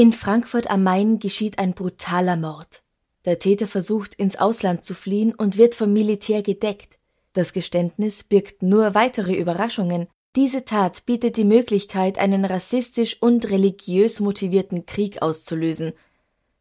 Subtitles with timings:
[0.00, 2.82] In Frankfurt am Main geschieht ein brutaler Mord.
[3.26, 6.98] Der Täter versucht, ins Ausland zu fliehen und wird vom Militär gedeckt.
[7.34, 10.08] Das Geständnis birgt nur weitere Überraschungen.
[10.36, 15.92] Diese Tat bietet die Möglichkeit, einen rassistisch und religiös motivierten Krieg auszulösen.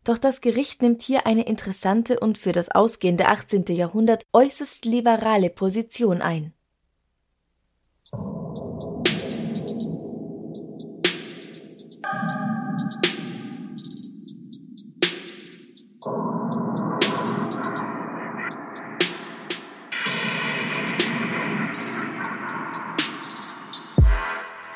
[0.04, 3.64] Doch das Gericht nimmt hier eine interessante und für das ausgehende 18.
[3.70, 6.54] Jahrhundert äußerst liberale Position ein.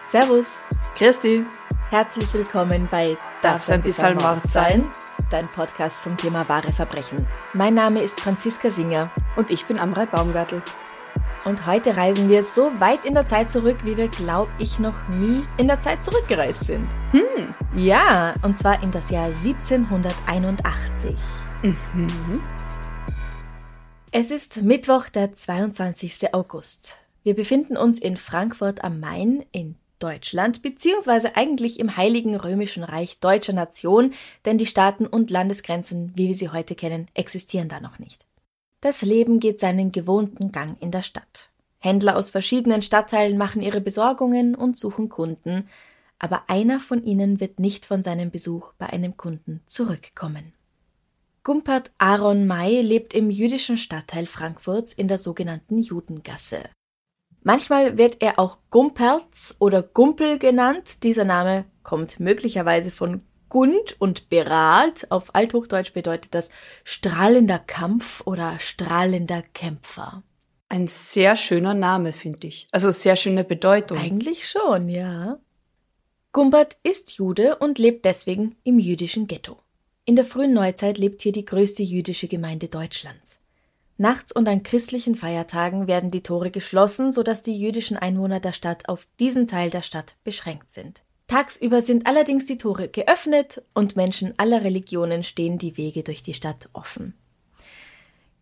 [0.06, 0.64] Servus,
[0.96, 1.46] Christi,
[1.90, 4.92] herzlich willkommen bei Darf's ein bisschen Mord sein?
[5.32, 7.26] Dein Podcast zum Thema wahre Verbrechen.
[7.54, 10.62] Mein Name ist Franziska Singer und ich bin Amrei Baumgartel.
[11.46, 15.08] Und heute reisen wir so weit in der Zeit zurück, wie wir, glaub ich, noch
[15.10, 16.90] nie in der Zeit zurückgereist sind.
[17.12, 17.54] Hm.
[17.76, 21.16] Ja, und zwar in das Jahr 1781.
[21.64, 22.42] Mhm.
[24.12, 26.34] Es ist Mittwoch, der 22.
[26.34, 26.98] August.
[27.24, 33.20] Wir befinden uns in Frankfurt am Main in Deutschland, beziehungsweise eigentlich im Heiligen Römischen Reich
[33.20, 34.14] deutscher Nation,
[34.46, 38.26] denn die Staaten und Landesgrenzen, wie wir sie heute kennen, existieren da noch nicht.
[38.84, 41.52] Das Leben geht seinen gewohnten Gang in der Stadt.
[41.80, 45.70] Händler aus verschiedenen Stadtteilen machen ihre Besorgungen und suchen Kunden,
[46.20, 50.52] aber einer von ihnen wird nicht von seinem Besuch bei einem Kunden zurückkommen.
[51.44, 56.66] Gumpert Aaron May lebt im jüdischen Stadtteil Frankfurts in der sogenannten Judengasse.
[57.42, 61.04] Manchmal wird er auch Gumperz oder Gumpel genannt.
[61.04, 63.24] Dieser Name kommt möglicherweise von
[63.54, 65.12] Gund und Berat.
[65.12, 66.50] Auf Althochdeutsch bedeutet das
[66.84, 70.24] strahlender Kampf oder strahlender Kämpfer.
[70.70, 72.68] Ein sehr schöner Name, finde ich.
[72.72, 74.00] Also sehr schöne Bedeutung.
[74.00, 75.38] Eigentlich schon, ja.
[76.32, 79.60] Gumpert ist Jude und lebt deswegen im jüdischen Ghetto.
[80.04, 83.40] In der frühen Neuzeit lebt hier die größte jüdische Gemeinde Deutschlands.
[83.98, 88.90] Nachts und an christlichen Feiertagen werden die Tore geschlossen, sodass die jüdischen Einwohner der Stadt
[88.90, 91.04] auf diesen Teil der Stadt beschränkt sind.
[91.34, 96.36] Tagsüber sind allerdings die Tore geöffnet und Menschen aller Religionen stehen die Wege durch die
[96.36, 97.16] Stadt offen.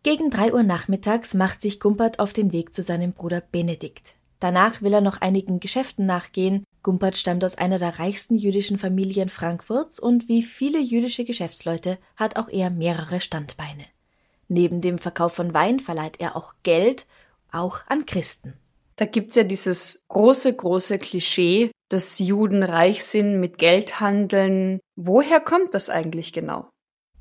[0.03, 4.15] Gegen drei Uhr nachmittags macht sich Gumpert auf den Weg zu seinem Bruder Benedikt.
[4.41, 6.65] Danach will er noch einigen Geschäften nachgehen.
[6.83, 12.35] Gumpert stammt aus einer der reichsten jüdischen Familien Frankfurts und wie viele jüdische Geschäftsleute hat
[12.35, 13.85] auch er mehrere Standbeine.
[14.49, 17.05] Neben dem Verkauf von Wein verleiht er auch Geld,
[17.53, 18.55] auch an Christen.
[18.97, 24.79] Da gibt's ja dieses große, große Klischee, dass Juden reich sind, mit Geld handeln.
[24.95, 26.69] Woher kommt das eigentlich genau?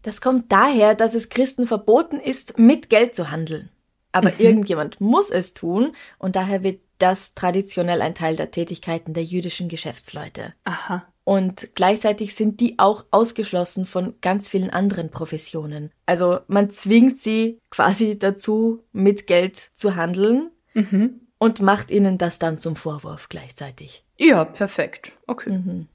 [0.02, 3.70] Das kommt daher, dass es Christen verboten ist, mit Geld zu handeln.
[4.12, 9.22] Aber irgendjemand muss es tun und daher wird das traditionell ein Teil der Tätigkeiten der
[9.22, 10.54] jüdischen Geschäftsleute.
[10.64, 11.06] Aha.
[11.24, 15.92] Und gleichzeitig sind die auch ausgeschlossen von ganz vielen anderen Professionen.
[16.06, 21.20] Also man zwingt sie quasi dazu, mit Geld zu handeln Mhm.
[21.40, 24.04] Und macht ihnen das dann zum Vorwurf gleichzeitig.
[24.16, 25.12] Ja, perfekt.
[25.26, 25.50] Okay.
[25.50, 25.88] Mhm.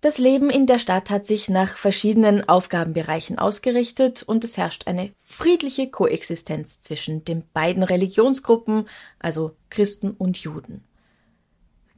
[0.00, 5.10] Das Leben in der Stadt hat sich nach verschiedenen Aufgabenbereichen ausgerichtet und es herrscht eine
[5.20, 8.88] friedliche Koexistenz zwischen den beiden Religionsgruppen,
[9.18, 10.84] also Christen und Juden.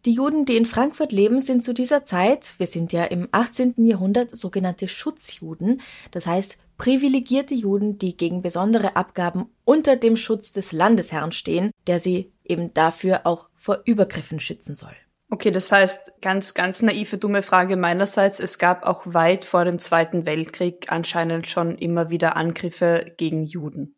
[0.06, 3.75] Die Juden, die in Frankfurt leben, sind zu dieser Zeit, wir sind ja im 18.
[3.84, 10.72] Jahrhundert, sogenannte Schutzjuden, das heißt privilegierte Juden, die gegen besondere Abgaben unter dem Schutz des
[10.72, 14.97] Landesherrn stehen, der sie eben dafür auch vor Übergriffen schützen soll.
[15.28, 18.41] Okay, das heißt, ganz, ganz naive, dumme Frage meinerseits.
[18.41, 23.95] Es gab auch weit vor dem Zweiten Weltkrieg anscheinend schon immer wieder Angriffe gegen Juden.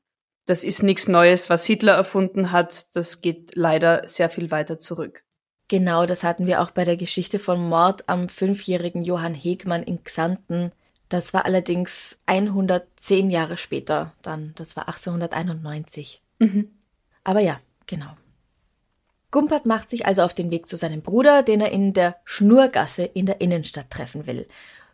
[0.46, 2.96] Das ist nichts Neues, was Hitler erfunden hat.
[2.96, 5.22] Das geht leider sehr viel weiter zurück.
[5.72, 10.04] Genau, das hatten wir auch bei der Geschichte von Mord am fünfjährigen Johann Hegmann in
[10.04, 10.70] Xanten.
[11.08, 14.52] Das war allerdings 110 Jahre später dann.
[14.56, 16.20] Das war 1891.
[16.40, 16.72] Mhm.
[17.24, 18.10] Aber ja, genau.
[19.30, 23.04] Gumpert macht sich also auf den Weg zu seinem Bruder, den er in der Schnurgasse
[23.04, 24.46] in der Innenstadt treffen will.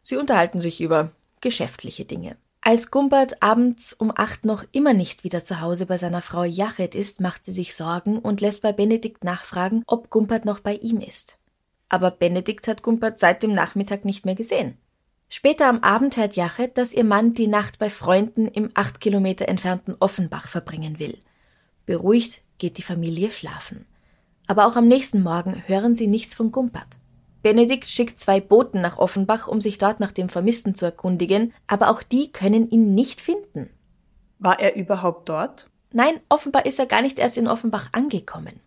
[0.05, 1.11] Sie unterhalten sich über
[1.41, 2.37] geschäftliche Dinge.
[2.69, 6.94] Als Gumpert abends um acht noch immer nicht wieder zu Hause bei seiner Frau Jachet
[6.94, 11.00] ist, macht sie sich Sorgen und lässt bei Benedikt nachfragen, ob Gumpert noch bei ihm
[11.00, 11.38] ist.
[11.88, 14.76] Aber Benedikt hat Gumpert seit dem Nachmittag nicht mehr gesehen.
[15.31, 19.49] Später am Abend hört Jachet, dass ihr Mann die Nacht bei Freunden im acht Kilometer
[19.49, 21.17] entfernten Offenbach verbringen will.
[21.87, 23.87] Beruhigt geht die Familie schlafen.
[24.47, 26.99] Aber auch am nächsten Morgen hören sie nichts von Gumpert.
[27.43, 31.90] Benedikt schickt zwei Boten nach Offenbach, um sich dort nach dem Vermissten zu erkundigen, aber
[31.90, 33.70] auch die können ihn nicht finden.
[34.38, 35.69] War er überhaupt dort?
[35.93, 38.61] Nein, offenbar ist er gar nicht erst in Offenbach angekommen.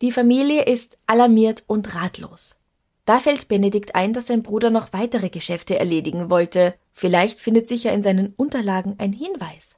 [0.00, 2.56] Die Familie ist alarmiert und ratlos.
[3.04, 6.74] Da fällt Benedikt ein, dass sein Bruder noch weitere Geschäfte erledigen wollte.
[6.92, 9.76] Vielleicht findet sich ja in seinen Unterlagen ein Hinweis.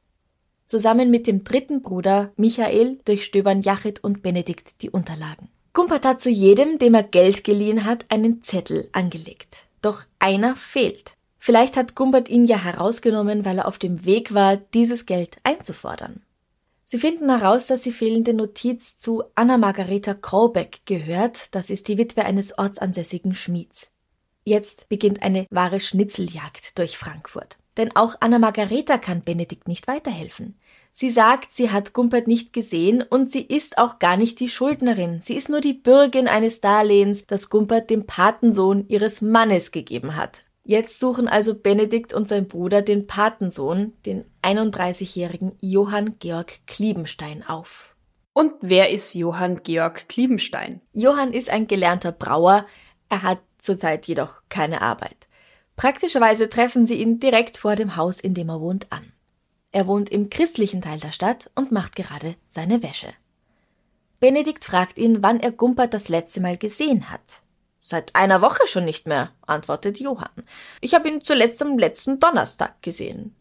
[0.67, 5.49] Zusammen mit dem dritten Bruder Michael durchstöbern Jachit und Benedikt die Unterlagen.
[5.73, 9.65] Gumpert hat zu jedem, dem er Geld geliehen hat, einen Zettel angelegt.
[9.83, 11.15] Doch einer fehlt.
[11.39, 16.23] Vielleicht hat Gumpert ihn ja herausgenommen, weil er auf dem Weg war, dieses Geld einzufordern.
[16.87, 21.55] Sie finden heraus, dass die fehlende Notiz zu Anna Margareta Kraubeck gehört.
[21.55, 23.93] Das ist die Witwe eines ortsansässigen Schmieds.
[24.45, 27.59] Jetzt beginnt eine wahre Schnitzeljagd durch Frankfurt.
[27.77, 30.57] Denn auch Anna Margareta kann Benedikt nicht weiterhelfen.
[30.93, 35.21] Sie sagt, sie hat Gumpert nicht gesehen und sie ist auch gar nicht die Schuldnerin.
[35.21, 40.43] Sie ist nur die Bürgin eines Darlehens, das Gumpert dem Patensohn ihres Mannes gegeben hat.
[40.65, 47.95] Jetzt suchen also Benedikt und sein Bruder den Patensohn, den 31-jährigen Johann Georg Kliebenstein, auf.
[48.33, 50.81] Und wer ist Johann Georg Kliebenstein?
[50.93, 52.67] Johann ist ein gelernter Brauer,
[53.09, 55.29] er hat zurzeit jedoch keine Arbeit.
[55.77, 59.13] Praktischerweise treffen sie ihn direkt vor dem Haus, in dem er wohnt, an.
[59.73, 63.13] Er wohnt im christlichen Teil der Stadt und macht gerade seine Wäsche.
[64.19, 67.43] Benedikt fragt ihn, wann er Gumpert das letzte Mal gesehen hat.
[67.81, 70.29] Seit einer Woche schon nicht mehr, antwortet Johann.
[70.81, 73.35] Ich habe ihn zuletzt am letzten Donnerstag gesehen.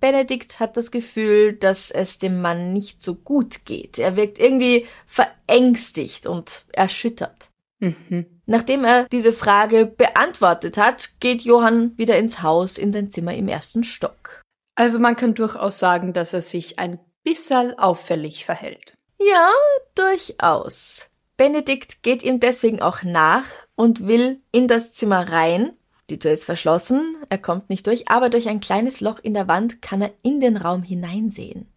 [0.00, 3.98] Benedikt hat das Gefühl, dass es dem Mann nicht so gut geht.
[3.98, 7.50] Er wirkt irgendwie verängstigt und erschüttert.
[7.78, 8.26] Mhm.
[8.46, 13.48] Nachdem er diese Frage beantwortet hat, geht Johann wieder ins Haus in sein Zimmer im
[13.48, 14.42] ersten Stock.
[14.76, 18.94] Also man kann durchaus sagen, dass er sich ein bisschen auffällig verhält.
[19.18, 19.50] Ja,
[19.94, 21.06] durchaus.
[21.36, 23.44] Benedikt geht ihm deswegen auch nach
[23.74, 25.72] und will in das Zimmer rein.
[26.08, 29.48] Die Tür ist verschlossen, er kommt nicht durch, aber durch ein kleines Loch in der
[29.48, 31.68] Wand kann er in den Raum hineinsehen.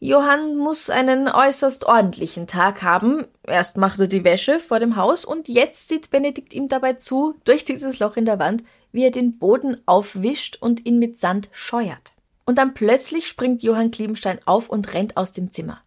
[0.00, 3.26] Johann muss einen äußerst ordentlichen Tag haben.
[3.46, 7.34] Erst macht er die Wäsche vor dem Haus und jetzt sieht Benedikt ihm dabei zu,
[7.44, 8.62] durch dieses Loch in der Wand,
[8.92, 12.12] wie er den Boden aufwischt und ihn mit Sand scheuert.
[12.48, 15.82] Und dann plötzlich springt Johann Kliebenstein auf und rennt aus dem Zimmer.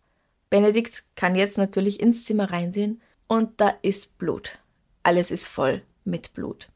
[0.52, 4.60] Benedikt kann jetzt natürlich ins Zimmer reinsehen und da ist Blut.
[5.02, 6.70] Alles ist voll mit Blut.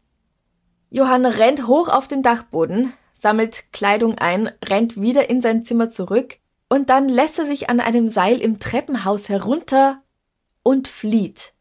[0.89, 6.39] Johann rennt hoch auf den Dachboden, sammelt Kleidung ein, rennt wieder in sein Zimmer zurück
[6.67, 10.01] und dann lässt er sich an einem Seil im Treppenhaus herunter
[10.63, 11.53] und flieht.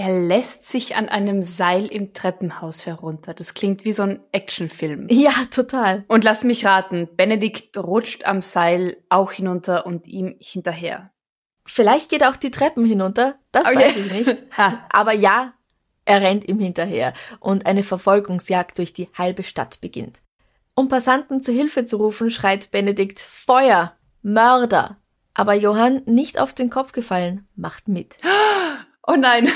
[0.00, 3.34] Er lässt sich an einem Seil im Treppenhaus herunter.
[3.34, 5.08] Das klingt wie so ein Actionfilm.
[5.10, 6.04] Ja, total.
[6.06, 11.10] Und lass mich raten, Benedikt rutscht am Seil auch hinunter und ihm hinterher.
[11.64, 13.76] Vielleicht geht er auch die Treppen hinunter, das okay.
[13.76, 14.42] weiß ich nicht.
[14.88, 15.54] Aber ja,
[16.04, 20.20] er rennt ihm hinterher und eine Verfolgungsjagd durch die halbe Stadt beginnt.
[20.76, 24.98] Um Passanten zu Hilfe zu rufen, schreit Benedikt Feuer, Mörder.
[25.34, 28.16] Aber Johann, nicht auf den Kopf gefallen, macht mit.
[29.04, 29.48] Oh nein.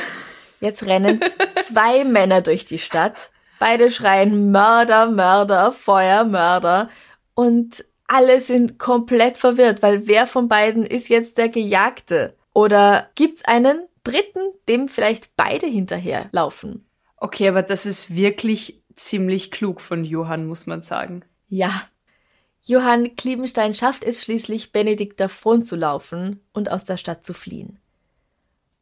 [0.63, 1.21] Jetzt rennen
[1.61, 3.31] zwei Männer durch die Stadt.
[3.59, 6.89] Beide schreien Mörder, Mörder, Feuer, Mörder.
[7.35, 12.37] Und alle sind komplett verwirrt, weil wer von beiden ist jetzt der Gejagte?
[12.55, 16.87] Oder gibt's einen dritten, dem vielleicht beide hinterherlaufen?
[17.17, 21.25] Okay, aber das ist wirklich ziemlich klug von Johann, muss man sagen.
[21.49, 21.73] Ja.
[22.65, 27.82] Johann Kliebenstein schafft es schließlich, Benedikt davon zu laufen und aus der Stadt zu fliehen.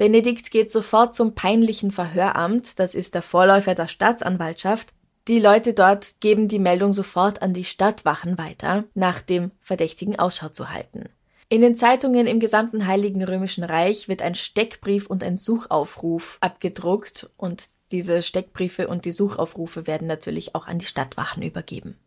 [0.00, 4.94] Benedikt geht sofort zum peinlichen Verhöramt, das ist der Vorläufer der Staatsanwaltschaft.
[5.28, 10.48] Die Leute dort geben die Meldung sofort an die Stadtwachen weiter, nach dem Verdächtigen Ausschau
[10.48, 11.10] zu halten.
[11.50, 17.28] In den Zeitungen im gesamten Heiligen Römischen Reich wird ein Steckbrief und ein Suchaufruf abgedruckt
[17.36, 21.98] und diese Steckbriefe und die Suchaufrufe werden natürlich auch an die Stadtwachen übergeben.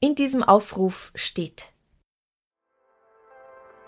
[0.00, 1.68] In diesem Aufruf steht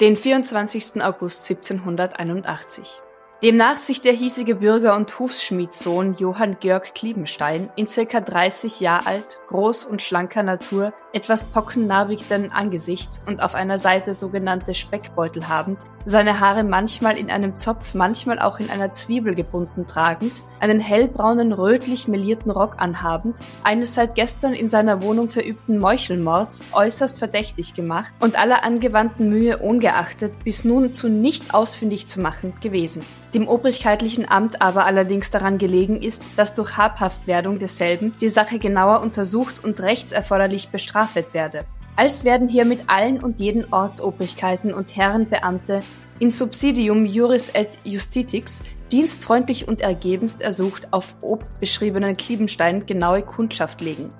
[0.00, 1.02] den 24.
[1.02, 3.02] August 1781.
[3.42, 9.38] Demnach sich der hiesige Bürger und Hufschmiedssohn Johann Georg Kliebenstein in circa 30 Jahr alt,
[9.48, 16.40] groß und schlanker Natur, etwas pockennarbigten Angesichts und auf einer Seite sogenannte Speckbeutel habend, seine
[16.40, 22.08] Haare manchmal in einem Zopf, manchmal auch in einer Zwiebel gebunden tragend, einen hellbraunen rötlich
[22.08, 28.38] melierten Rock anhabend, eines seit gestern in seiner Wohnung verübten Meuchelmords äußerst verdächtig gemacht und
[28.38, 33.04] aller angewandten Mühe ungeachtet bis nun zu nicht ausfindig zu machen gewesen.
[33.34, 39.00] Dem obrigkeitlichen Amt aber allerdings daran gelegen ist, dass durch Habhaftwerdung desselben die Sache genauer
[39.00, 40.68] untersucht und rechtserforderlich
[41.04, 41.64] bestrafet werde.
[41.96, 45.80] Als werden hiermit allen und jeden Ortsobrigkeiten und Herrenbeamte
[46.18, 53.80] in subsidium juris et justitix dienstfreundlich und ergebenst ersucht auf ob beschriebenen Kliebenstein genaue Kundschaft
[53.80, 54.10] legen.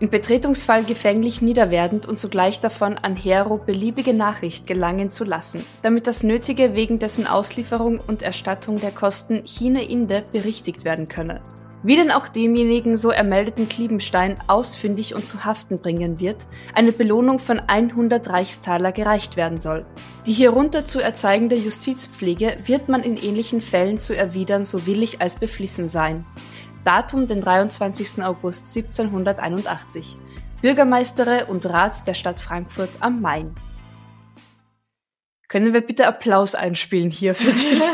[0.00, 6.06] Im Betretungsfall gefänglich niederwerdend und zugleich davon an Hero beliebige Nachricht gelangen zu lassen, damit
[6.06, 11.40] das Nötige wegen dessen Auslieferung und Erstattung der Kosten hine inde berichtigt werden könne
[11.82, 17.38] wie denn auch demjenigen so ermeldeten Kliebenstein ausfindig und zu haften bringen wird, eine Belohnung
[17.38, 19.86] von 100 Reichstaler gereicht werden soll.
[20.26, 25.36] Die hierunter zu erzeigende Justizpflege wird man in ähnlichen Fällen zu erwidern so willig als
[25.36, 26.24] beflissen sein.
[26.84, 28.22] Datum den 23.
[28.22, 30.16] August 1781.
[30.62, 33.54] Bürgermeistere und Rat der Stadt Frankfurt am Main.
[35.48, 37.84] Können wir bitte Applaus einspielen hier für diese?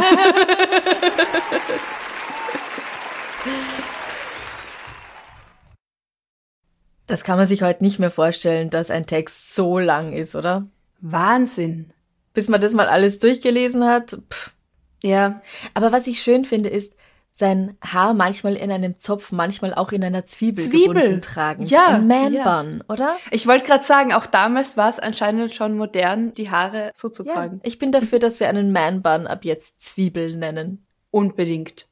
[7.07, 10.67] Das kann man sich heute nicht mehr vorstellen, dass ein Text so lang ist, oder?
[11.01, 11.93] Wahnsinn.
[12.35, 14.19] Bis man das mal alles durchgelesen hat.
[14.31, 14.53] Pff.
[15.03, 15.41] Ja.
[15.75, 16.95] Aber was ich schön finde, ist,
[17.33, 21.21] sein Haar manchmal in einem Zopf, manchmal auch in einer Zwiebel, Zwiebel.
[21.21, 21.65] tragen.
[21.65, 21.87] Ja.
[21.89, 22.63] Ein Man ja.
[22.63, 23.17] Bun, oder?
[23.31, 27.25] Ich wollte gerade sagen, auch damals war es anscheinend schon modern, die Haare so zu
[27.25, 27.35] Ja.
[27.35, 27.61] tragen.
[27.63, 30.87] Ich bin dafür, dass wir einen Man Bun ab jetzt Zwiebel nennen.
[31.11, 31.89] Unbedingt.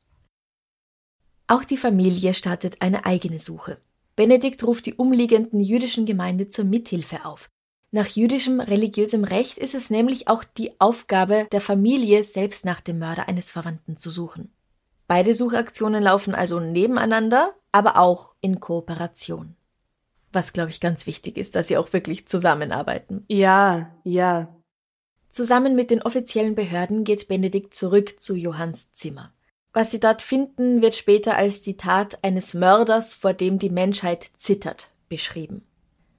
[1.46, 3.76] Auch die Familie startet eine eigene Suche.
[4.16, 7.50] Benedikt ruft die umliegenden jüdischen Gemeinde zur Mithilfe auf.
[7.90, 12.98] Nach jüdischem religiösem Recht ist es nämlich auch die Aufgabe der Familie, selbst nach dem
[12.98, 14.52] Mörder eines Verwandten zu suchen.
[15.06, 19.54] Beide Suchaktionen laufen also nebeneinander, aber auch in Kooperation.
[20.32, 23.24] Was, glaube ich, ganz wichtig ist, dass sie auch wirklich zusammenarbeiten.
[23.28, 24.52] Ja, ja.
[25.30, 29.33] Zusammen mit den offiziellen Behörden geht Benedikt zurück zu Johanns Zimmer.
[29.74, 34.30] Was sie dort finden, wird später als die Tat eines Mörders, vor dem die Menschheit
[34.36, 35.66] zittert, beschrieben.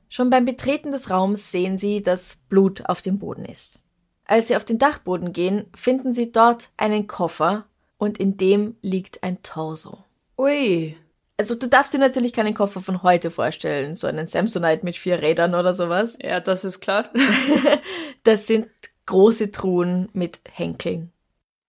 [0.10, 3.80] Schon beim Betreten des Raums sehen sie, dass Blut auf dem Boden ist.
[4.26, 7.66] Als sie auf den Dachboden gehen, finden sie dort einen Koffer
[7.98, 10.04] und in dem liegt ein Torso.
[10.38, 10.98] Ui.
[11.38, 15.22] Also du darfst dir natürlich keinen Koffer von heute vorstellen, so einen Samsonite mit vier
[15.22, 16.18] Rädern oder sowas.
[16.22, 17.10] Ja, das ist klar.
[18.24, 18.68] Das sind
[19.06, 21.12] große Truhen mit Henkeln.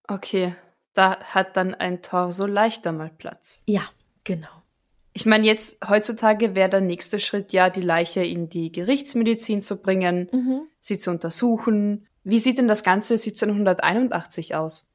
[0.07, 0.55] Okay,
[0.97, 3.63] da hat dann ein Torso leichter mal Platz.
[3.67, 3.83] Ja,
[4.23, 4.47] genau.
[5.13, 9.77] Ich meine, jetzt heutzutage wäre der nächste Schritt ja, die Leiche in die Gerichtsmedizin zu
[9.77, 12.07] bringen, sie zu untersuchen.
[12.23, 14.87] Wie sieht denn das Ganze 1781 aus?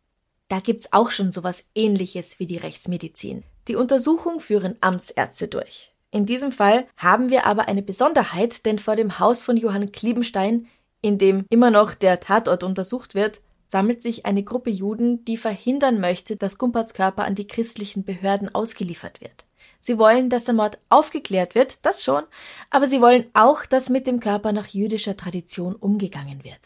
[0.49, 3.43] Da gibt's auch schon sowas ähnliches wie die Rechtsmedizin.
[3.69, 5.93] Die Untersuchung führen Amtsärzte durch.
[6.11, 10.67] In diesem Fall haben wir aber eine Besonderheit, denn vor dem Haus von Johann Kliebenstein,
[11.01, 13.41] in dem immer noch der Tatort untersucht wird,
[13.73, 18.55] sammelt sich eine Gruppe Juden, die verhindern möchte, dass Gumperts Körper an die christlichen Behörden
[18.55, 19.47] ausgeliefert wird.
[19.81, 22.23] Sie wollen, dass der Mord aufgeklärt wird, das schon,
[22.69, 26.61] aber sie wollen auch, dass mit dem Körper nach jüdischer Tradition umgegangen wird.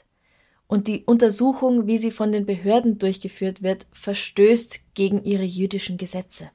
[0.66, 6.50] Und die Untersuchung, wie sie von den Behörden durchgeführt wird, verstößt gegen ihre jüdischen Gesetze.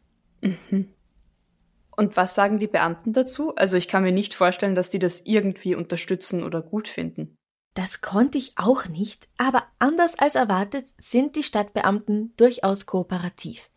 [1.95, 3.55] Und was sagen die Beamten dazu?
[3.55, 7.37] Also ich kann mir nicht vorstellen, dass die das irgendwie unterstützen oder gut finden.
[7.73, 13.69] Das konnte ich auch nicht, aber anders als erwartet sind die Stadtbeamten durchaus kooperativ.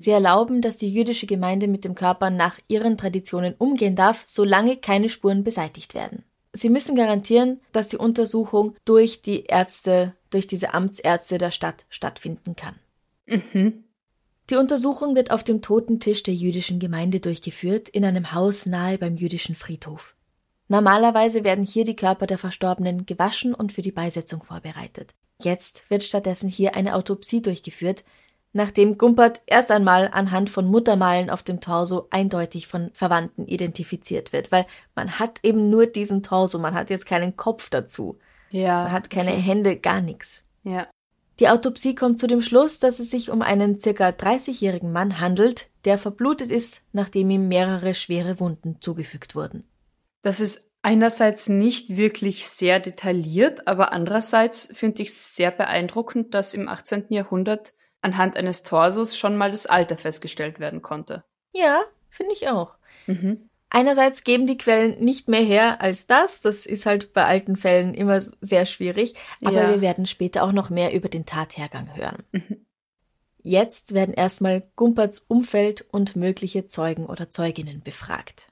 [0.00, 4.76] Sie erlauben, dass die jüdische Gemeinde mit dem Körper nach ihren Traditionen umgehen darf, solange
[4.78, 6.24] keine Spuren beseitigt werden.
[6.52, 12.56] Sie müssen garantieren, dass die Untersuchung durch die Ärzte, durch diese Amtsärzte der Stadt stattfinden
[12.56, 12.74] kann.
[14.50, 19.16] Die Untersuchung wird auf dem Totentisch der jüdischen Gemeinde durchgeführt, in einem Haus nahe beim
[19.16, 20.15] jüdischen Friedhof.
[20.68, 25.14] Normalerweise werden hier die Körper der Verstorbenen gewaschen und für die Beisetzung vorbereitet.
[25.40, 28.04] Jetzt wird stattdessen hier eine Autopsie durchgeführt,
[28.52, 34.50] nachdem Gumpert erst einmal anhand von Muttermalen auf dem Torso eindeutig von Verwandten identifiziert wird,
[34.50, 38.18] weil man hat eben nur diesen Torso, man hat jetzt keinen Kopf dazu,
[38.50, 38.84] Ja.
[38.84, 40.42] man hat keine Hände, gar nichts.
[40.64, 40.86] Ja.
[41.38, 45.68] Die Autopsie kommt zu dem Schluss, dass es sich um einen circa 30-jährigen Mann handelt,
[45.84, 49.64] der verblutet ist, nachdem ihm mehrere schwere Wunden zugefügt wurden.
[50.26, 56.52] Das ist einerseits nicht wirklich sehr detailliert, aber andererseits finde ich es sehr beeindruckend, dass
[56.52, 57.04] im 18.
[57.10, 61.22] Jahrhundert anhand eines Torsos schon mal das Alter festgestellt werden konnte.
[61.54, 61.80] Ja,
[62.10, 62.74] finde ich auch.
[63.06, 63.48] Mhm.
[63.70, 66.40] Einerseits geben die Quellen nicht mehr her als das.
[66.40, 69.14] Das ist halt bei alten Fällen immer sehr schwierig.
[69.44, 69.70] Aber Ja.
[69.70, 72.24] wir werden später auch noch mehr über den Tathergang hören.
[73.42, 78.48] Jetzt werden erstmal Gumperts Umfeld und mögliche Zeugen oder Zeuginnen befragt.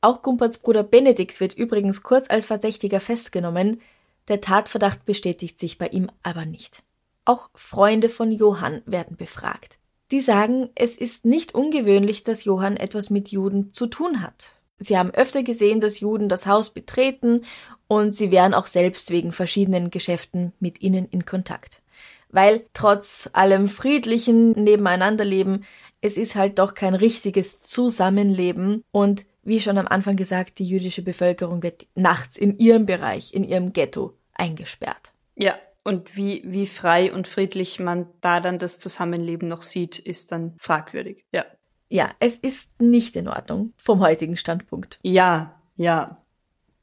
[0.00, 3.80] Auch Gumperts Bruder Benedikt wird übrigens kurz als Verdächtiger festgenommen.
[4.28, 6.82] Der Tatverdacht bestätigt sich bei ihm aber nicht.
[7.24, 9.78] Auch Freunde von Johann werden befragt.
[10.10, 14.54] Die sagen, es ist nicht ungewöhnlich, dass Johann etwas mit Juden zu tun hat.
[14.78, 17.44] Sie haben öfter gesehen, dass Juden das Haus betreten
[17.86, 21.82] und sie wären auch selbst wegen verschiedenen Geschäften mit ihnen in Kontakt.
[22.30, 25.64] Weil trotz allem friedlichen Nebeneinanderleben,
[26.00, 31.02] es ist halt doch kein richtiges Zusammenleben und wie schon am Anfang gesagt, die jüdische
[31.02, 35.12] Bevölkerung wird nachts in ihrem Bereich, in ihrem Ghetto eingesperrt.
[35.36, 40.32] Ja, und wie, wie frei und friedlich man da dann das Zusammenleben noch sieht, ist
[40.32, 41.24] dann fragwürdig.
[41.32, 41.44] Ja.
[41.88, 45.00] Ja, es ist nicht in Ordnung vom heutigen Standpunkt.
[45.02, 46.18] Ja, ja.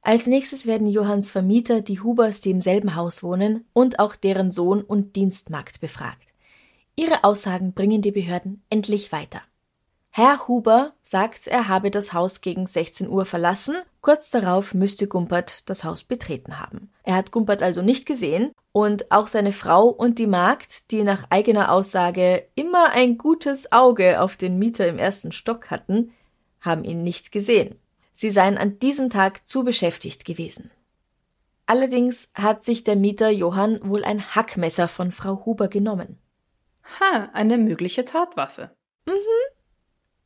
[0.02, 4.52] Als nächstes werden Johanns Vermieter, die Hubers, die im selben Haus wohnen, und auch deren
[4.52, 6.28] Sohn und Dienstmagd befragt.
[6.96, 9.42] Ihre Aussagen bringen die Behörden endlich weiter.
[10.20, 15.70] Herr Huber sagt, er habe das Haus gegen 16 Uhr verlassen, kurz darauf müsste Gumpert
[15.70, 16.92] das Haus betreten haben.
[17.04, 21.26] Er hat Gumpert also nicht gesehen und auch seine Frau und die Magd, die nach
[21.30, 26.12] eigener Aussage immer ein gutes Auge auf den Mieter im ersten Stock hatten,
[26.62, 27.76] haben ihn nicht gesehen.
[28.12, 30.72] Sie seien an diesem Tag zu beschäftigt gewesen.
[31.68, 36.18] Allerdings hat sich der Mieter Johann wohl ein Hackmesser von Frau Huber genommen.
[37.00, 38.72] Ha, eine mögliche Tatwaffe.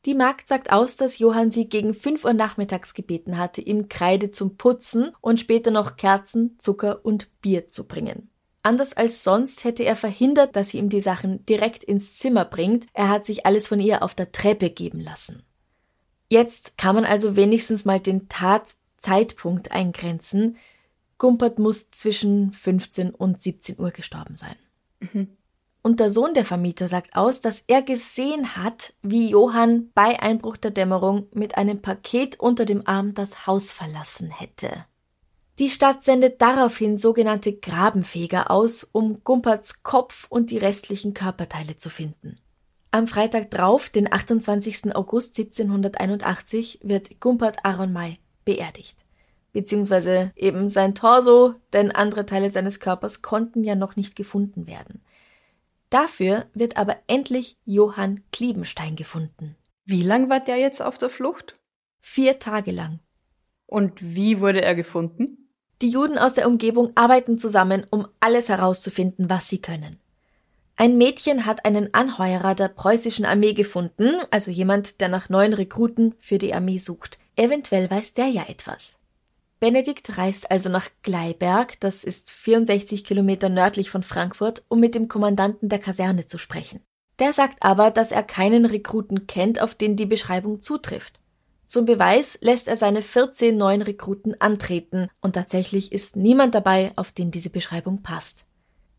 [0.04, 4.32] Die Magd sagt aus, dass Johann sie gegen 5 Uhr nachmittags gebeten hatte, ihm Kreide
[4.32, 8.28] zum Putzen und später noch Kerzen, Zucker und Bier zu bringen.
[8.64, 12.86] Anders als sonst hätte er verhindert, dass sie ihm die Sachen direkt ins Zimmer bringt.
[12.94, 15.44] Er hat sich alles von ihr auf der Treppe geben lassen.
[16.28, 20.56] Jetzt kann man also wenigstens mal den Tatzeitpunkt eingrenzen.
[21.18, 24.56] Gumpert muss zwischen 15 und 17 Uhr gestorben sein.
[25.82, 30.56] Und der Sohn der Vermieter sagt aus, dass er gesehen hat, wie Johann bei Einbruch
[30.56, 34.86] der Dämmerung mit einem Paket unter dem Arm das Haus verlassen hätte.
[35.58, 41.90] Die Stadt sendet daraufhin sogenannte Grabenfeger aus, um Gumperts Kopf und die restlichen Körperteile zu
[41.90, 42.36] finden.
[42.90, 44.94] Am Freitag drauf, den 28.
[44.94, 48.98] August 1781, wird Gumpert Aaron May beerdigt.
[49.52, 55.02] Beziehungsweise eben sein Torso, denn andere Teile seines Körpers konnten ja noch nicht gefunden werden.
[55.92, 59.56] Dafür wird aber endlich Johann Kliebenstein gefunden.
[59.84, 61.60] Wie lang war der jetzt auf der Flucht?
[62.00, 63.00] Vier Tage lang.
[63.66, 65.50] Und wie wurde er gefunden?
[65.82, 69.98] Die Juden aus der Umgebung arbeiten zusammen, um alles herauszufinden, was sie können.
[70.76, 76.14] Ein Mädchen hat einen Anheuerer der preußischen Armee gefunden, also jemand, der nach neuen Rekruten
[76.20, 77.18] für die Armee sucht.
[77.36, 78.98] Eventuell weiß der ja etwas.
[79.62, 85.06] Benedikt reist also nach Gleiberg, das ist 64 Kilometer nördlich von Frankfurt, um mit dem
[85.06, 86.80] Kommandanten der Kaserne zu sprechen.
[87.20, 91.20] Der sagt aber, dass er keinen Rekruten kennt, auf den die Beschreibung zutrifft.
[91.68, 97.12] Zum Beweis lässt er seine 14 neuen Rekruten antreten und tatsächlich ist niemand dabei, auf
[97.12, 98.46] den diese Beschreibung passt.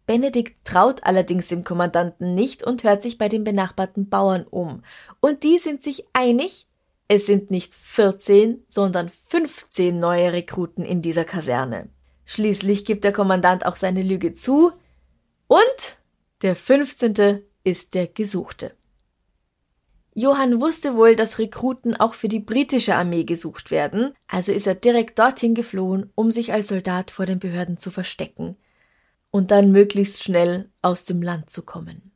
[0.05, 4.81] Benedikt traut allerdings dem Kommandanten nicht und hört sich bei den benachbarten Bauern um.
[5.19, 6.67] Und die sind sich einig,
[7.07, 11.89] es sind nicht 14, sondern 15 neue Rekruten in dieser Kaserne.
[12.25, 14.71] Schließlich gibt der Kommandant auch seine Lüge zu
[15.47, 15.97] und
[16.41, 17.41] der 15.
[17.63, 18.75] ist der Gesuchte.
[20.15, 24.75] Johann wusste wohl, dass Rekruten auch für die britische Armee gesucht werden, also ist er
[24.75, 28.55] direkt dorthin geflohen, um sich als Soldat vor den Behörden zu verstecken
[29.31, 32.11] und dann möglichst schnell aus dem Land zu kommen.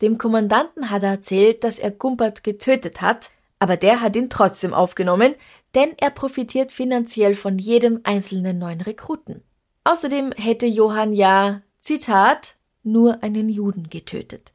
[0.00, 4.74] Dem Kommandanten hat er erzählt, dass er Gumpert getötet hat, aber der hat ihn trotzdem
[4.74, 5.34] aufgenommen,
[5.74, 9.42] denn er profitiert finanziell von jedem einzelnen neuen Rekruten.
[9.84, 14.52] Außerdem hätte Johann ja, Zitat, nur einen Juden getötet.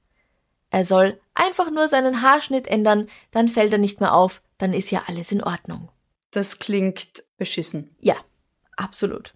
[0.70, 4.92] Er soll einfach nur seinen Haarschnitt ändern, dann fällt er nicht mehr auf, dann ist
[4.92, 5.90] ja alles in Ordnung.
[6.32, 7.96] Das klingt beschissen.
[8.00, 8.16] Ja,
[8.78, 9.34] absolut.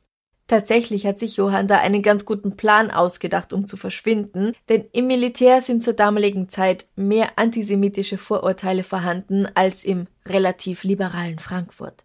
[0.48, 5.08] Tatsächlich hat sich Johann da einen ganz guten Plan ausgedacht, um zu verschwinden, denn im
[5.08, 12.04] Militär sind zur damaligen Zeit mehr antisemitische Vorurteile vorhanden als im relativ liberalen Frankfurt.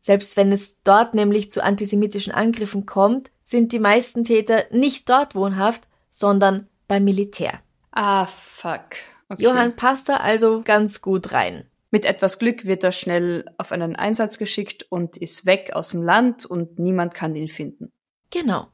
[0.00, 5.34] Selbst wenn es dort nämlich zu antisemitischen Angriffen kommt, sind die meisten Täter nicht dort
[5.34, 7.60] wohnhaft, sondern beim Militär.
[7.90, 8.96] Ah, fuck.
[9.28, 9.42] Okay.
[9.42, 11.64] Johann passt da also ganz gut rein.
[11.96, 16.02] Mit etwas Glück wird er schnell auf einen Einsatz geschickt und ist weg aus dem
[16.02, 17.90] Land und niemand kann ihn finden.
[18.30, 18.66] Genau.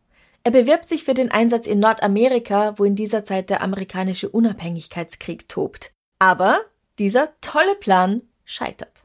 [0.43, 5.49] Er bewirbt sich für den Einsatz in Nordamerika, wo in dieser Zeit der amerikanische Unabhängigkeitskrieg
[5.49, 5.93] tobt.
[6.19, 6.63] Aber
[6.99, 9.05] dieser tolle Plan scheitert.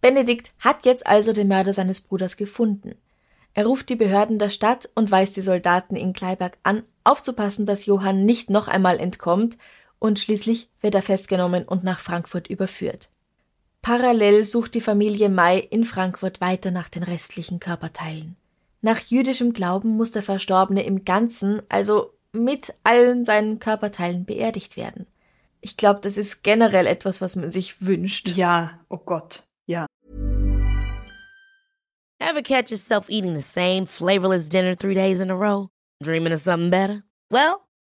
[0.00, 2.94] Benedikt hat jetzt also den Mörder seines Bruders gefunden.
[3.52, 7.84] Er ruft die Behörden der Stadt und weist die Soldaten in Kleiberg an, aufzupassen, dass
[7.84, 9.58] Johann nicht noch einmal entkommt,
[9.98, 13.08] und schließlich wird er festgenommen und nach Frankfurt überführt.
[13.82, 18.36] Parallel sucht die Familie May in Frankfurt weiter nach den restlichen Körperteilen.
[18.80, 25.06] Nach jüdischem Glauben muss der Verstorbene im Ganzen, also mit allen seinen Körperteilen beerdigt werden.
[25.60, 28.28] Ich glaube, das ist generell etwas, was man sich wünscht.
[28.36, 29.86] Ja, oh Gott, ja.
[32.20, 35.68] Ever catch yourself eating the same flavorless dinner three days in a row?
[36.02, 37.02] Dreaming of something better?
[37.30, 37.67] Well,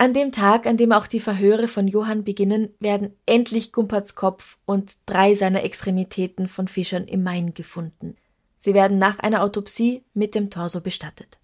[0.00, 4.56] An dem Tag, an dem auch die Verhöre von Johann beginnen, werden endlich Gumperts Kopf
[4.64, 8.14] und drei seiner Extremitäten von Fischern im Main gefunden.
[8.58, 11.38] Sie werden nach einer Autopsie mit dem Torso bestattet.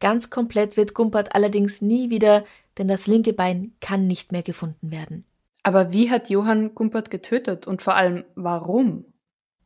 [0.00, 2.46] Ganz komplett wird Gumpert allerdings nie wieder,
[2.78, 5.26] denn das linke Bein kann nicht mehr gefunden werden.
[5.62, 9.04] Aber wie hat Johann Gumpert getötet und vor allem warum?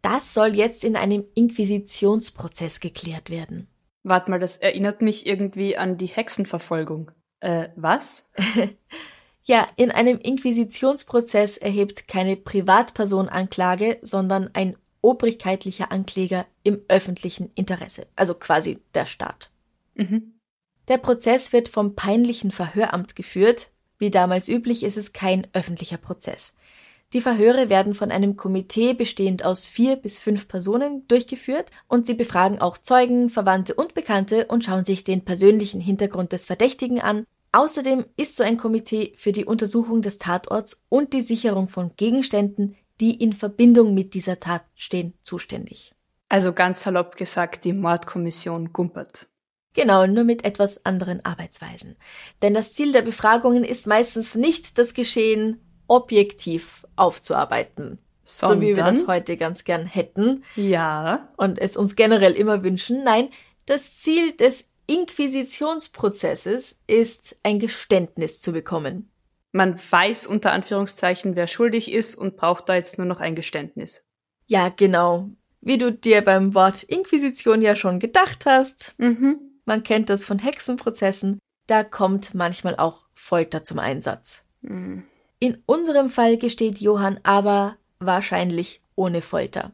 [0.03, 3.69] Das soll jetzt in einem Inquisitionsprozess geklärt werden.
[4.03, 7.13] Wart mal, das erinnert mich irgendwie an die Hexenverfolgung.
[7.41, 8.31] Äh, was?
[9.45, 18.07] ja, in einem Inquisitionsprozess erhebt keine Privatperson Anklage, sondern ein obrigkeitlicher Ankläger im öffentlichen Interesse,
[18.17, 19.51] also quasi der Staat.
[19.95, 20.35] Mhm.
[20.89, 23.71] Der Prozess wird vom peinlichen Verhöramt geführt.
[23.99, 26.55] Wie damals üblich ist es kein öffentlicher Prozess.
[27.15, 32.15] Die Verhöre werden von einem Komitee bestehend aus vier bis fünf Personen durchgeführt und sie
[32.15, 37.25] befragen auch Zeugen, Verwandte und Bekannte und schauen sich den persönlichen Hintergrund des Verdächtigen an.
[37.53, 42.75] Außerdem ist so ein Komitee für die Untersuchung des Tatorts und die Sicherung von Gegenständen,
[43.01, 45.95] die in Verbindung mit dieser Tat stehen, zuständig.
[46.29, 49.29] Also ganz salopp gesagt, die Mordkommission Gumpert.
[49.75, 51.95] Genau, nur mit etwas anderen Arbeitsweisen.
[52.43, 57.99] Denn das Ziel der Befragungen ist meistens nicht das Geschehen objektiv aufzuarbeiten.
[58.23, 58.59] Sondern?
[58.59, 60.45] So wie wir das heute ganz gern hätten.
[60.57, 61.29] Ja.
[61.37, 63.05] Und es uns generell immer wünschen.
[63.05, 63.29] Nein,
[63.67, 69.11] das Ziel des Inquisitionsprozesses ist, ein Geständnis zu bekommen.
[69.53, 74.05] Man weiß unter Anführungszeichen, wer schuldig ist und braucht da jetzt nur noch ein Geständnis.
[74.47, 75.31] Ja, genau.
[75.61, 78.95] Wie du dir beim Wort Inquisition ja schon gedacht hast.
[78.99, 79.39] Mhm.
[79.65, 81.39] Man kennt das von Hexenprozessen.
[81.67, 84.45] Da kommt manchmal auch Folter zum Einsatz.
[84.61, 85.05] Mhm.
[85.45, 89.73] In unserem Fall gesteht Johann aber wahrscheinlich ohne Folter.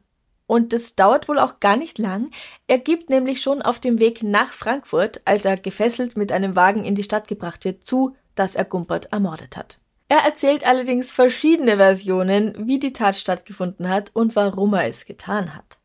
[0.49, 2.33] Und das dauert wohl auch gar nicht lang.
[2.67, 6.85] Er gibt nämlich schon auf dem Weg nach Frankfurt, als er gefesselt mit einem Wagen
[6.85, 9.79] in die Stadt gebracht wird, zu, dass er Gumpert ermordet hat.
[10.09, 15.55] Er erzählt allerdings verschiedene Versionen, wie die Tat stattgefunden hat und warum er es getan
[15.55, 15.79] hat.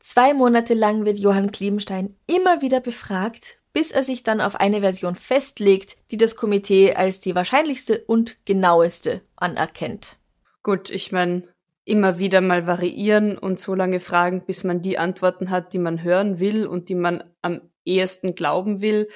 [0.00, 4.80] Zwei Monate lang wird Johann Kliebenstein immer wieder befragt, bis er sich dann auf eine
[4.80, 10.16] Version festlegt, die das Komitee als die wahrscheinlichste und genaueste anerkennt.
[10.62, 11.42] Gut, ich meine,
[11.84, 16.02] immer wieder mal variieren und so lange fragen, bis man die Antworten hat, die man
[16.02, 19.10] hören will und die man am ehesten glauben will.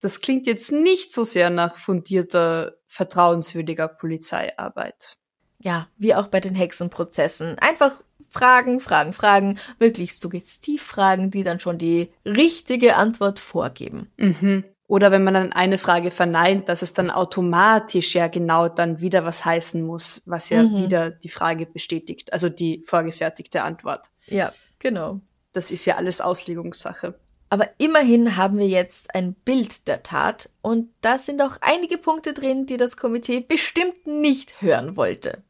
[0.00, 5.16] Das klingt jetzt nicht so sehr nach fundierter, vertrauenswürdiger Polizeiarbeit.
[5.60, 7.56] Ja, wie auch bei den Hexenprozessen.
[7.60, 8.02] Einfach
[8.32, 14.10] Fragen, Fragen, Fragen, möglichst suggestiv Fragen, die dann schon die richtige Antwort vorgeben.
[14.16, 14.64] Mhm.
[14.88, 19.24] Oder wenn man dann eine Frage verneint, dass es dann automatisch ja genau dann wieder
[19.24, 20.76] was heißen muss, was ja Mhm.
[20.76, 24.10] wieder die Frage bestätigt, also die vorgefertigte Antwort.
[24.26, 25.20] Ja, genau.
[25.52, 27.14] Das ist ja alles Auslegungssache.
[27.48, 32.32] Aber immerhin haben wir jetzt ein Bild der Tat und da sind auch einige Punkte
[32.32, 35.42] drin, die das Komitee bestimmt nicht hören wollte.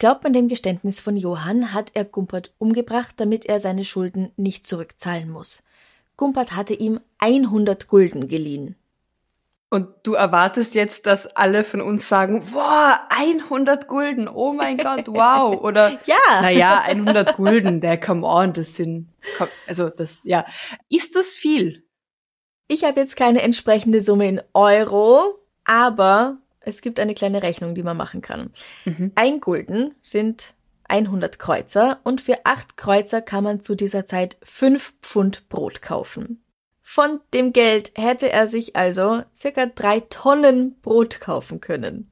[0.00, 4.66] Glaubt man dem Geständnis von Johann, hat er Gumpert umgebracht, damit er seine Schulden nicht
[4.66, 5.62] zurückzahlen muss.
[6.16, 8.76] Gumpert hatte ihm 100 Gulden geliehen.
[9.68, 15.06] Und du erwartest jetzt, dass alle von uns sagen, boah, 100 Gulden, oh mein Gott,
[15.06, 15.60] wow.
[15.62, 16.40] Oder, ja.
[16.40, 19.10] naja, 100 Gulden, der, come on, das sind,
[19.66, 20.46] also das, ja.
[20.88, 21.84] Ist das viel?
[22.68, 27.82] Ich habe jetzt keine entsprechende Summe in Euro, aber es gibt eine kleine Rechnung, die
[27.82, 28.50] man machen kann.
[28.84, 29.12] Mhm.
[29.14, 30.54] Ein Gulden sind
[30.88, 36.42] 100 Kreuzer und für acht Kreuzer kann man zu dieser Zeit fünf Pfund Brot kaufen.
[36.82, 42.10] Von dem Geld hätte er sich also circa drei Tonnen Brot kaufen können.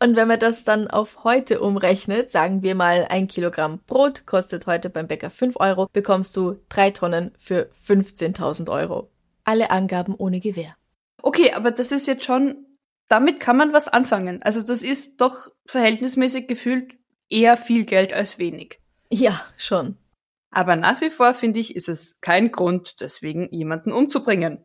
[0.00, 4.66] Und wenn man das dann auf heute umrechnet, sagen wir mal ein Kilogramm Brot kostet
[4.66, 9.10] heute beim Bäcker fünf Euro, bekommst du drei Tonnen für 15.000 Euro.
[9.44, 10.76] Alle Angaben ohne Gewähr.
[11.22, 12.66] Okay, aber das ist jetzt schon,
[13.08, 14.42] damit kann man was anfangen.
[14.42, 16.94] Also das ist doch verhältnismäßig gefühlt
[17.28, 18.80] eher viel Geld als wenig.
[19.10, 19.96] Ja, schon.
[20.50, 24.64] Aber nach wie vor finde ich, ist es kein Grund, deswegen jemanden umzubringen.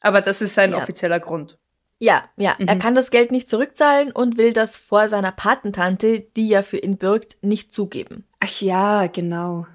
[0.00, 0.78] Aber das ist sein ja.
[0.78, 1.58] offizieller Grund.
[1.98, 2.68] Ja, ja, mhm.
[2.68, 6.76] er kann das Geld nicht zurückzahlen und will das vor seiner Patentante, die ja für
[6.76, 8.26] ihn bürgt, nicht zugeben.
[8.40, 9.66] Ach ja, genau.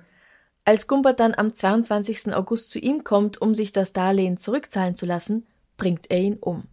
[0.63, 2.35] Als Gumbert dann am 22.
[2.35, 6.67] August zu ihm kommt, um sich das Darlehen zurückzahlen zu lassen, bringt er ihn um.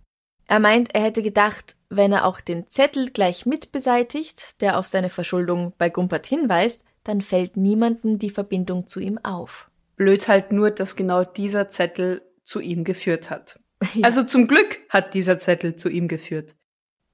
[0.49, 4.87] Er meint, er hätte gedacht, wenn er auch den Zettel gleich mit beseitigt, der auf
[4.87, 9.71] seine Verschuldung bei Gumpert hinweist, dann fällt niemandem die Verbindung zu ihm auf.
[9.97, 13.61] Blöd halt nur, dass genau dieser Zettel zu ihm geführt hat.
[13.95, 14.07] Ja.
[14.07, 16.57] Also zum Glück hat dieser Zettel zu ihm geführt.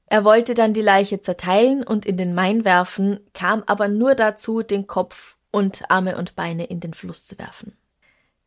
[0.06, 4.62] Er wollte dann die Leiche zerteilen und in den Main werfen, kam aber nur dazu,
[4.62, 7.76] den Kopf und Arme und Beine in den Fluss zu werfen.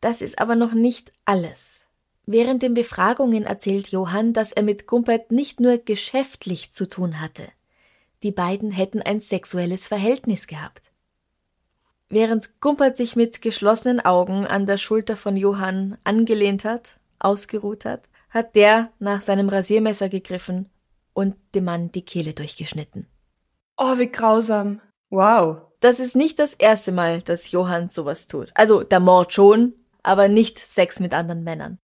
[0.00, 1.87] Das ist aber noch nicht alles.
[2.30, 7.44] Während den Befragungen erzählt Johann, dass er mit Gumpert nicht nur geschäftlich zu tun hatte.
[8.22, 10.92] Die beiden hätten ein sexuelles Verhältnis gehabt.
[12.10, 18.02] Während Gumpert sich mit geschlossenen Augen an der Schulter von Johann angelehnt hat, ausgeruht hat,
[18.28, 20.68] hat der nach seinem Rasiermesser gegriffen
[21.14, 23.06] und dem Mann die Kehle durchgeschnitten.
[23.78, 24.82] Oh, wie grausam.
[25.08, 25.62] Wow.
[25.80, 28.50] Das ist nicht das erste Mal, dass Johann sowas tut.
[28.52, 31.78] Also der Mord schon, aber nicht Sex mit anderen Männern.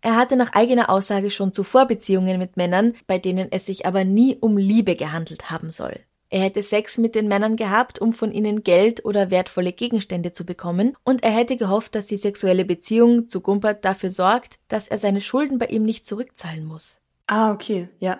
[0.00, 4.04] Er hatte nach eigener Aussage schon zuvor Beziehungen mit Männern, bei denen es sich aber
[4.04, 6.00] nie um Liebe gehandelt haben soll.
[6.30, 10.44] Er hätte Sex mit den Männern gehabt, um von ihnen Geld oder wertvolle Gegenstände zu
[10.44, 14.98] bekommen, und er hätte gehofft, dass die sexuelle Beziehung zu Gumpert dafür sorgt, dass er
[14.98, 16.98] seine Schulden bei ihm nicht zurückzahlen muss.
[17.26, 18.18] Ah, okay, ja.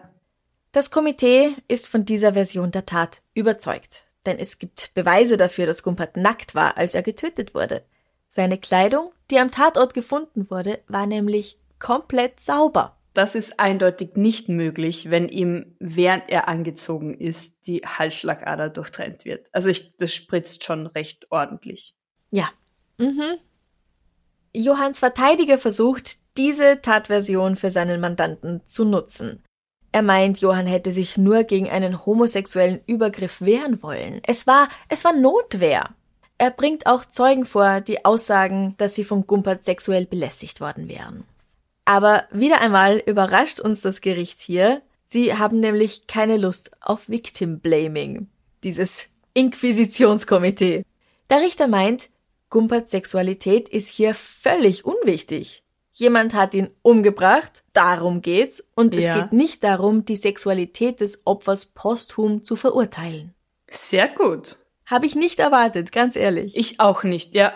[0.73, 5.83] Das Komitee ist von dieser Version der Tat überzeugt, denn es gibt Beweise dafür, dass
[5.83, 7.85] Gumpert nackt war, als er getötet wurde.
[8.31, 12.99] Seine Kleidung, die am Tatort gefunden wurde, war nämlich komplett sauber.
[13.15, 19.49] Das ist eindeutig nicht möglich, wenn ihm, während er angezogen ist, die Halsschlagader durchtrennt wird.
[19.53, 21.95] Also ich, das spritzt schon recht ordentlich.
[22.31, 22.49] Ja.
[22.99, 23.39] Mhm.
[24.55, 29.43] Johanns Verteidiger versucht, diese Tatversion für seinen Mandanten zu nutzen.
[29.91, 34.21] Er meint, Johann hätte sich nur gegen einen homosexuellen Übergriff wehren wollen.
[34.27, 35.91] Es war, es war Notwehr.
[36.37, 41.25] Er bringt auch Zeugen vor, die aussagen, dass sie von Gumpert sexuell belästigt worden wären.
[41.89, 44.83] Aber wieder einmal überrascht uns das Gericht hier.
[45.07, 48.29] Sie haben nämlich keine Lust auf Victim Blaming,
[48.63, 50.85] dieses Inquisitionskomitee.
[51.31, 52.11] Der Richter meint,
[52.51, 55.63] Gumperts Sexualität ist hier völlig unwichtig.
[55.95, 59.01] Jemand hat ihn umgebracht, darum geht's, und ja.
[59.01, 63.33] es geht nicht darum, die Sexualität des Opfers posthum zu verurteilen.
[63.71, 64.59] Sehr gut.
[64.85, 66.55] Habe ich nicht erwartet, ganz ehrlich.
[66.55, 67.55] Ich auch nicht, ja.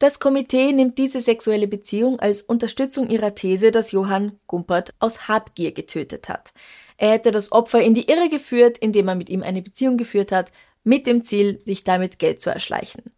[0.00, 5.72] Das Komitee nimmt diese sexuelle Beziehung als Unterstützung ihrer These, dass Johann Gumpert aus Habgier
[5.72, 6.54] getötet hat.
[6.96, 10.32] Er hätte das Opfer in die Irre geführt, indem er mit ihm eine Beziehung geführt
[10.32, 10.52] hat,
[10.84, 13.12] mit dem Ziel, sich damit Geld zu erschleichen.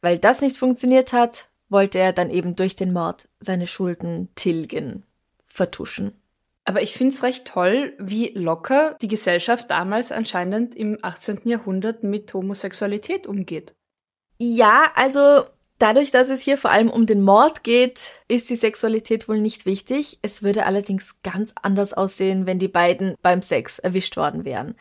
[0.00, 5.02] Weil das nicht funktioniert hat, wollte er dann eben durch den Mord seine Schulden tilgen,
[5.46, 6.18] vertuschen.
[6.64, 11.40] Aber ich find's recht toll, wie locker die Gesellschaft damals anscheinend im 18.
[11.44, 13.74] Jahrhundert mit Homosexualität umgeht.
[14.38, 15.44] Ja, also
[15.78, 19.66] Dadurch, dass es hier vor allem um den Mord geht, ist die Sexualität wohl nicht
[19.66, 20.18] wichtig.
[20.22, 24.76] Es würde allerdings ganz anders aussehen, wenn die beiden beim Sex erwischt worden wären.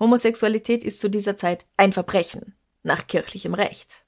[0.00, 4.02] Homosexualität ist zu dieser Zeit ein Verbrechen nach kirchlichem Recht.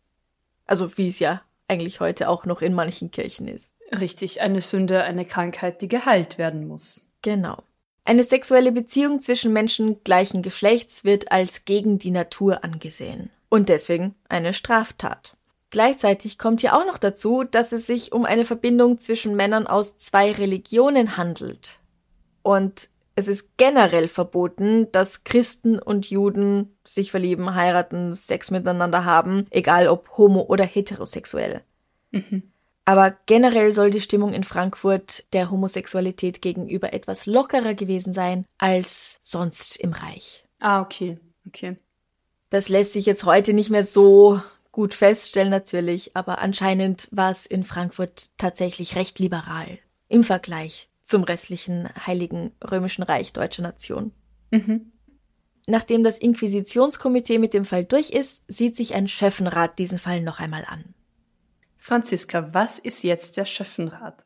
[0.66, 3.72] Also wie es ja eigentlich heute auch noch in manchen Kirchen ist.
[3.92, 7.10] Richtig, eine Sünde, eine Krankheit, die geheilt werden muss.
[7.22, 7.62] Genau.
[8.04, 14.14] Eine sexuelle Beziehung zwischen Menschen gleichen Geschlechts wird als gegen die Natur angesehen und deswegen
[14.28, 15.33] eine Straftat.
[15.74, 19.98] Gleichzeitig kommt hier auch noch dazu, dass es sich um eine Verbindung zwischen Männern aus
[19.98, 21.80] zwei Religionen handelt.
[22.44, 29.48] Und es ist generell verboten, dass Christen und Juden sich verlieben, heiraten, Sex miteinander haben,
[29.50, 31.62] egal ob homo oder heterosexuell.
[32.12, 32.44] Mhm.
[32.84, 39.18] Aber generell soll die Stimmung in Frankfurt der Homosexualität gegenüber etwas lockerer gewesen sein als
[39.22, 40.44] sonst im Reich.
[40.60, 41.78] Ah, okay, okay.
[42.50, 44.40] Das lässt sich jetzt heute nicht mehr so
[44.74, 51.22] gut feststellen natürlich, aber anscheinend war es in Frankfurt tatsächlich recht liberal im Vergleich zum
[51.22, 54.10] restlichen Heiligen Römischen Reich deutscher Nation.
[54.50, 54.90] Mhm.
[55.68, 60.40] Nachdem das Inquisitionskomitee mit dem Fall durch ist, sieht sich ein Schöffenrat diesen Fall noch
[60.40, 60.92] einmal an.
[61.78, 64.24] Franziska, was ist jetzt der Schöffenrat?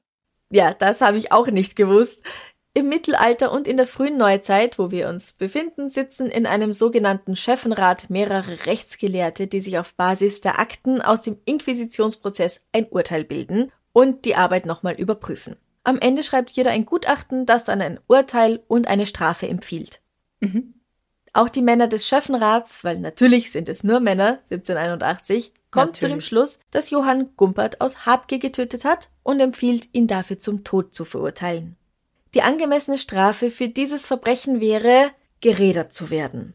[0.51, 2.23] Ja, das habe ich auch nicht gewusst.
[2.79, 7.35] Im Mittelalter und in der frühen Neuzeit, wo wir uns befinden, sitzen in einem sogenannten
[7.35, 13.73] Schöffenrat mehrere Rechtsgelehrte, die sich auf Basis der Akten aus dem Inquisitionsprozess ein Urteil bilden
[13.93, 15.57] und die Arbeit nochmal überprüfen.
[15.83, 20.01] Am Ende schreibt jeder ein Gutachten, das dann ein Urteil und eine Strafe empfiehlt.
[20.39, 20.75] Mhm.
[21.33, 26.11] Auch die Männer des Schöffenrats, weil natürlich sind es nur Männer, 1781, kommt zu dem
[26.11, 26.27] Natürlich.
[26.27, 31.05] Schluss, dass Johann Gumpert aus Habgier getötet hat und empfiehlt, ihn dafür zum Tod zu
[31.05, 31.75] verurteilen.
[32.35, 35.11] Die angemessene Strafe für dieses Verbrechen wäre,
[35.41, 36.55] gerädert zu werden.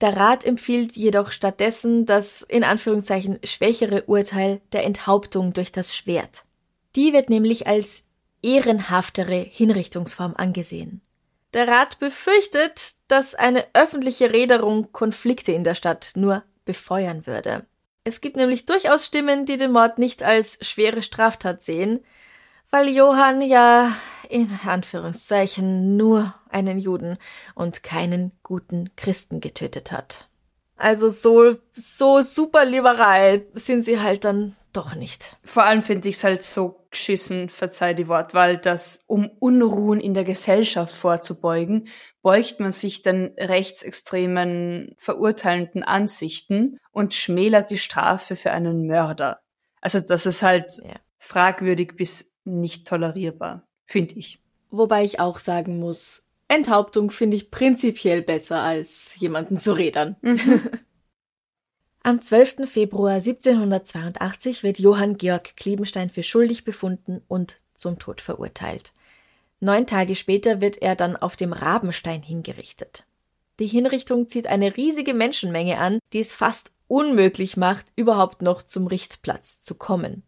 [0.00, 6.44] Der Rat empfiehlt jedoch stattdessen das in Anführungszeichen schwächere Urteil der Enthauptung durch das Schwert.
[6.96, 8.04] Die wird nämlich als
[8.42, 11.00] ehrenhaftere Hinrichtungsform angesehen.
[11.54, 17.64] Der Rat befürchtet, dass eine öffentliche Räderung Konflikte in der Stadt nur befeuern würde.
[18.02, 22.00] Es gibt nämlich durchaus Stimmen, die den Mord nicht als schwere Straftat sehen,
[22.74, 23.92] weil Johann ja
[24.28, 27.18] in Anführungszeichen nur einen Juden
[27.54, 30.28] und keinen guten Christen getötet hat.
[30.76, 35.36] Also so, so super liberal sind sie halt dann doch nicht.
[35.44, 40.12] Vor allem finde ich es halt so geschissen, verzeih die Wortwahl, dass um Unruhen in
[40.12, 41.86] der Gesellschaft vorzubeugen,
[42.22, 49.38] beugt man sich den rechtsextremen, verurteilenden Ansichten und schmälert die Strafe für einen Mörder.
[49.80, 50.96] Also das ist halt Ja.
[51.18, 54.40] fragwürdig bis nicht tolerierbar, finde ich.
[54.70, 60.16] Wobei ich auch sagen muss, Enthauptung finde ich prinzipiell besser als jemanden zu rädern.
[62.02, 62.68] Am 12.
[62.68, 68.92] Februar 1782 wird Johann Georg Kliebenstein für schuldig befunden und zum Tod verurteilt.
[69.60, 73.06] Neun Tage später wird er dann auf dem Rabenstein hingerichtet.
[73.58, 78.86] Die Hinrichtung zieht eine riesige Menschenmenge an, die es fast unmöglich macht, überhaupt noch zum
[78.86, 80.24] Richtplatz zu kommen.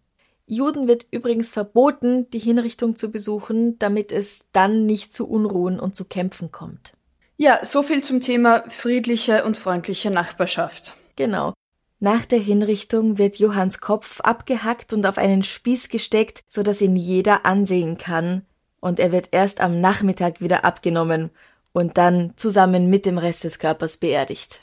[0.46, 5.96] Juden wird übrigens verboten, die Hinrichtung zu besuchen, damit es dann nicht zu Unruhen und
[5.96, 6.92] zu Kämpfen kommt.
[7.36, 10.96] Ja, so viel zum Thema friedliche und freundliche Nachbarschaft.
[11.16, 11.52] Genau.
[11.98, 16.96] Nach der Hinrichtung wird Johanns Kopf abgehackt und auf einen Spieß gesteckt, so dass ihn
[16.96, 18.46] jeder ansehen kann,
[18.80, 21.30] und er wird erst am Nachmittag wieder abgenommen
[21.72, 24.60] und dann zusammen mit dem Rest des Körpers beerdigt.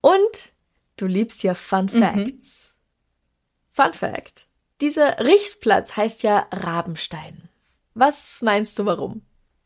[0.00, 0.54] Und
[0.96, 2.74] du liebst ja Fun Facts.
[3.72, 4.45] Fun Fact.
[4.80, 7.48] Dieser Richtplatz heißt ja Rabenstein.
[7.94, 9.22] Was meinst du warum?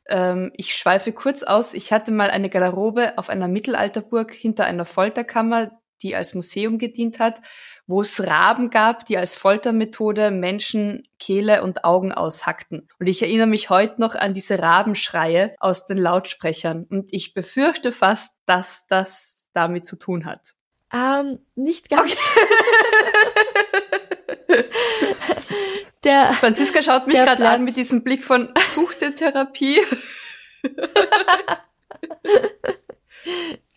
[0.07, 1.75] Ähm, ich schweife kurz aus.
[1.75, 7.18] Ich hatte mal eine Garderobe auf einer Mittelalterburg hinter einer Folterkammer, die als Museum gedient
[7.18, 7.40] hat,
[7.88, 12.88] wo es Raben gab, die als Foltermethode Menschen Kehle und Augen aushackten.
[13.01, 16.85] Und ich erinnere mich heute noch an diese Rabenschreie aus den Lautsprechern.
[16.88, 20.55] Und ich befürchte fast, dass das damit zu tun hat.
[20.92, 22.14] Ähm, nicht ganz.
[26.05, 29.81] Der, Franziska schaut mich gerade an mit diesem Blick von suchte Therapie.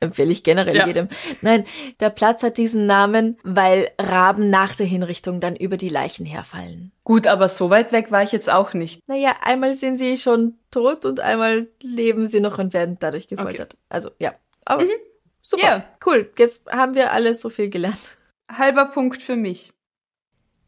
[0.03, 0.87] empfehle ich generell Ja.
[0.87, 1.07] jedem.
[1.41, 1.65] Nein,
[1.99, 6.91] der Platz hat diesen Namen, weil Raben nach der Hinrichtung dann über die Leichen herfallen.
[7.03, 9.01] Gut, aber so weit weg war ich jetzt auch nicht.
[9.07, 13.75] Naja, einmal sind sie schon tot und einmal leben sie noch und werden dadurch gefoltert.
[13.89, 14.35] Also, ja.
[14.65, 14.85] Aber
[15.41, 15.63] super.
[15.63, 15.83] Ja.
[16.05, 16.31] Cool.
[16.37, 18.17] Jetzt haben wir alle so viel gelernt.
[18.51, 19.73] Halber Punkt für mich.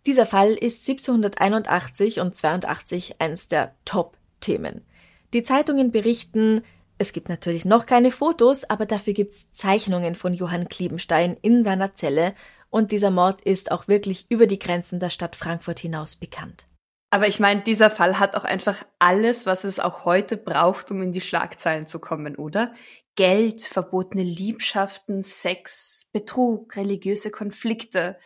[0.06, 4.86] Dieser Fall ist 1781 und 82 eines der Top-Themen.
[5.34, 6.62] Die Zeitungen berichten,
[6.98, 11.96] es gibt natürlich noch keine Fotos, aber dafür gibt's Zeichnungen von Johann Kliebenstein in seiner
[11.96, 12.36] Zelle
[12.70, 16.68] und dieser Mord ist auch wirklich über die Grenzen der Stadt Frankfurt hinaus bekannt.
[17.10, 21.02] Aber ich meine, dieser Fall hat auch einfach alles, was es auch heute braucht, um
[21.02, 22.74] in die Schlagzeilen zu kommen, oder?
[23.16, 28.18] Geld, verbotene Liebschaften, Sex, Betrug, religiöse Konflikte,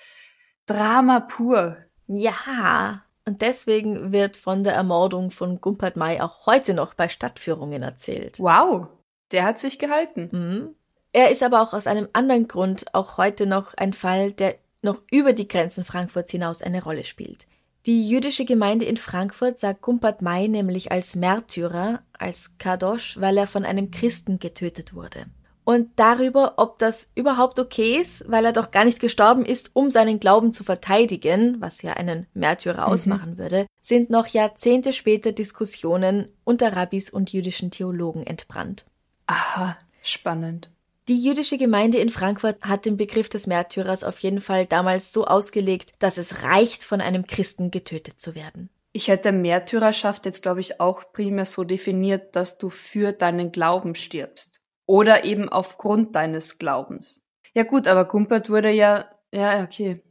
[0.70, 1.78] Drama pur.
[2.08, 7.82] Ja, und deswegen wird von der Ermordung von Gumpert May auch heute noch bei Stadtführungen
[7.82, 8.40] erzählt.
[8.40, 8.88] Wow,
[9.32, 10.30] der hat sich gehalten.
[10.32, 10.76] Mhm.
[11.12, 15.02] Er ist aber auch aus einem anderen Grund auch heute noch ein Fall, der noch
[15.12, 17.48] über die Grenzen Frankfurts hinaus eine Rolle spielt.
[17.86, 23.48] Die jüdische Gemeinde in Frankfurt sah Gumpert May nämlich als Märtyrer, als Kadosh, weil er
[23.48, 25.26] von einem Christen getötet wurde.
[25.70, 29.92] Und darüber, ob das überhaupt okay ist, weil er doch gar nicht gestorben ist, um
[29.92, 32.92] seinen Glauben zu verteidigen, was ja einen Märtyrer Mhm.
[32.94, 38.84] ausmachen würde, sind noch Jahrzehnte später Diskussionen unter Rabbis und jüdischen Theologen entbrannt.
[39.28, 40.72] Aha, spannend.
[41.08, 45.26] Die jüdische Gemeinde in Frankfurt hat den Begriff des Märtyrers auf jeden Fall damals so
[45.28, 48.72] ausgelegt, dass es reicht, von einem Christen getötet zu werden.
[48.92, 53.94] Ich hätte Märtyrerschaft jetzt, glaube ich, auch primär so definiert, dass du für deinen Glauben
[53.94, 54.59] stirbst.
[54.90, 57.22] Oder eben aufgrund deines Glaubens.
[57.54, 60.02] Ja gut, aber Gumpert wurde ja, ja, okay.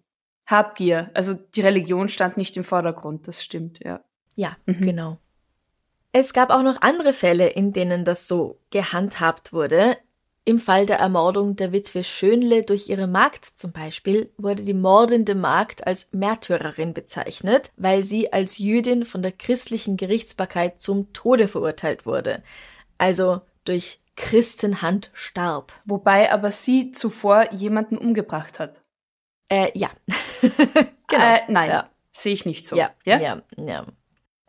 [0.47, 1.11] Habgier.
[1.15, 4.05] Also die Religion stand nicht im Vordergrund, das stimmt, ja.
[4.37, 4.81] Ja, Mhm.
[4.81, 5.19] genau.
[6.13, 9.97] Es gab auch noch andere Fälle, in denen das so gehandhabt wurde.
[10.45, 15.35] Im Fall der Ermordung der Witwe Schönle durch ihre Magd zum Beispiel wurde die mordende
[15.35, 22.07] Magd als Märtyrerin bezeichnet, weil sie als Jüdin von der christlichen Gerichtsbarkeit zum Tode verurteilt
[22.07, 22.45] wurde.
[22.97, 25.73] Also durch Christenhand starb.
[25.85, 28.83] Wobei aber sie zuvor jemanden umgebracht hat.
[29.49, 29.89] Äh, ja.
[31.11, 31.89] Äh, nein, Ja.
[32.13, 32.77] sehe ich nicht so.
[32.77, 33.87] Ja, ja, ja.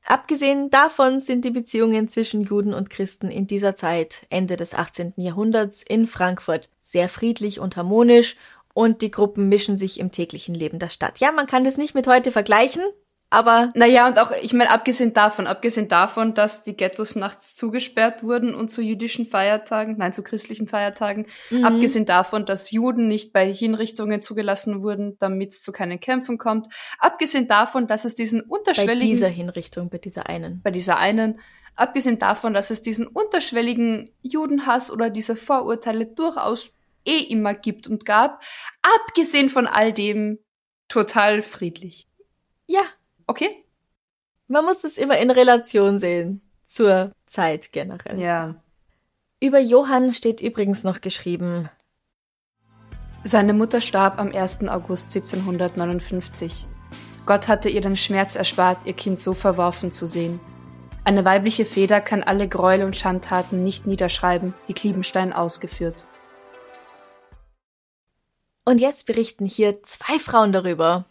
[0.04, 5.14] Abgesehen davon sind die Beziehungen zwischen Juden und Christen in dieser Zeit, Ende des 18.
[5.16, 8.36] Jahrhunderts, in Frankfurt sehr friedlich und harmonisch
[8.74, 11.20] und die Gruppen mischen sich im täglichen Leben der Stadt.
[11.20, 12.84] Ja, man kann das nicht mit heute vergleichen,
[13.30, 18.24] aber Naja, und auch, ich meine, abgesehen davon, abgesehen davon, dass die Ghettos nachts zugesperrt
[18.24, 21.66] wurden und zu jüdischen Feiertagen, nein, zu christlichen Feiertagen, Mhm.
[21.66, 26.74] abgesehen davon, dass Juden nicht bei Hinrichtungen zugelassen wurden, damit es zu keinen Kämpfen kommt,
[26.98, 30.62] abgesehen davon, dass es diesen bei unterschwelligen, dieser Hinrichtung, bei dieser einen.
[30.64, 31.40] bei dieser einen,
[31.76, 36.72] abgesehen davon, dass es diesen unterschwelligen Judenhass oder diese Vorurteile durchaus
[37.06, 38.44] eh immer gibt und gab,
[38.82, 40.40] abgesehen von all dem,
[40.90, 42.08] total friedlich.
[42.68, 42.82] Ja,
[43.30, 43.64] Okay?
[44.50, 48.20] man muss es immer in Relation sehen zur Zeit generell.
[48.20, 48.56] Ja.
[49.40, 51.70] Über Johann steht übrigens noch geschrieben,
[53.24, 54.70] Seine Mutter starb am 1.
[54.70, 56.68] August 1759.
[57.26, 60.40] Gott hatte ihr den Schmerz erspart, ihr Kind so verworfen zu sehen.
[61.04, 66.06] Eine weibliche Feder kann alle Gräuel und Schandtaten nicht niederschreiben, die Kliebenstein ausgeführt.
[68.64, 71.06] Und jetzt berichten hier zwei Frauen darüber,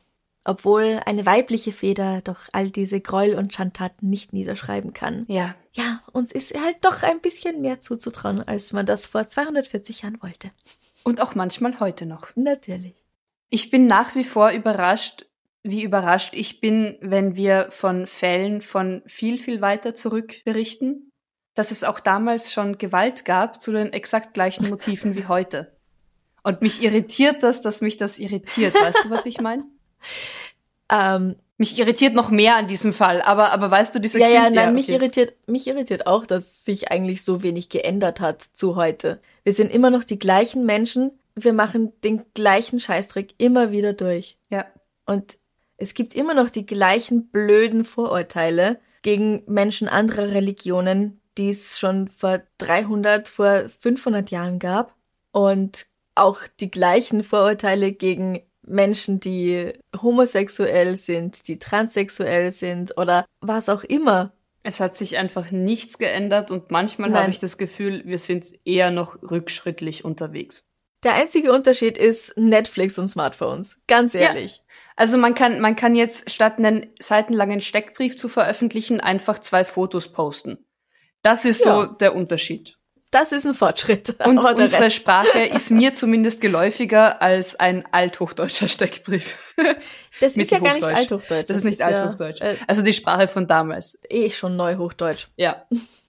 [0.49, 5.25] obwohl eine weibliche Feder doch all diese Gräuel und Schandtaten nicht niederschreiben kann.
[5.29, 10.03] Ja, Ja, uns ist halt doch ein bisschen mehr zuzutrauen, als man das vor 240
[10.03, 10.51] Jahren wollte.
[11.05, 12.29] und auch manchmal heute noch.
[12.35, 12.95] Natürlich.
[13.51, 15.27] Ich bin nach wie vor überrascht,
[15.63, 21.11] wie überrascht ich bin, wenn wir von Fällen von viel, viel weiter zurück berichten,
[21.55, 25.77] dass es auch damals schon Gewalt gab zu den exakt gleichen Motiven wie heute.
[26.43, 28.75] Und mich irritiert das, dass mich das irritiert.
[28.75, 29.65] Weißt du, was ich meine?
[30.91, 34.45] Ähm, Mich irritiert noch mehr an diesem Fall, aber, aber weißt du, dieser ja, ja,
[34.45, 34.95] Kind- nein, mich okay.
[34.95, 39.21] irritiert, mich irritiert auch, dass sich eigentlich so wenig geändert hat zu heute.
[39.43, 41.11] Wir sind immer noch die gleichen Menschen.
[41.35, 44.39] Wir machen den gleichen Scheißdreck immer wieder durch.
[44.51, 44.67] Ja,
[45.05, 45.39] Und
[45.77, 52.09] es gibt immer noch die gleichen blöden Vorurteile gegen Menschen anderer Religionen, die es schon
[52.09, 54.95] vor 300, vor 500 Jahren gab.
[55.31, 55.87] Und
[56.17, 63.85] auch die gleichen Vorurteile gegen Menschen, die homosexuell sind, die transsexuell sind oder was auch
[63.85, 64.33] immer.
[64.65, 68.91] es hat sich einfach nichts geändert und manchmal habe ich das Gefühl, wir sind eher
[68.91, 70.65] noch rückschrittlich unterwegs.
[71.05, 73.81] Der einzige Unterschied ist Netflix und Smartphones.
[73.87, 74.21] Ganz Ja.
[74.21, 74.63] ehrlich.
[74.97, 80.13] Also man kann, man kann jetzt statt einen seitenlangen Steckbrief zu veröffentlichen, einfach zwei Fotos
[80.13, 80.59] posten.
[81.23, 81.87] Das ist so Ja.
[82.01, 82.78] der Unterschied.
[83.11, 84.17] Das ist ein Fortschritt.
[84.27, 89.37] Und unsere Rest- Sprache ist mir zumindest geläufiger als ein althochdeutscher Steckbrief.
[90.21, 90.83] Das ist ja gar nicht.
[90.85, 91.49] Althochdeutsch.
[91.49, 92.41] Das ist nicht ja, Althochdeutsch.
[92.41, 94.01] Äh, Also die Sprache von damals.
[94.11, 95.29] eh schon Neuhochdeutsch.
[95.37, 95.65] Ja.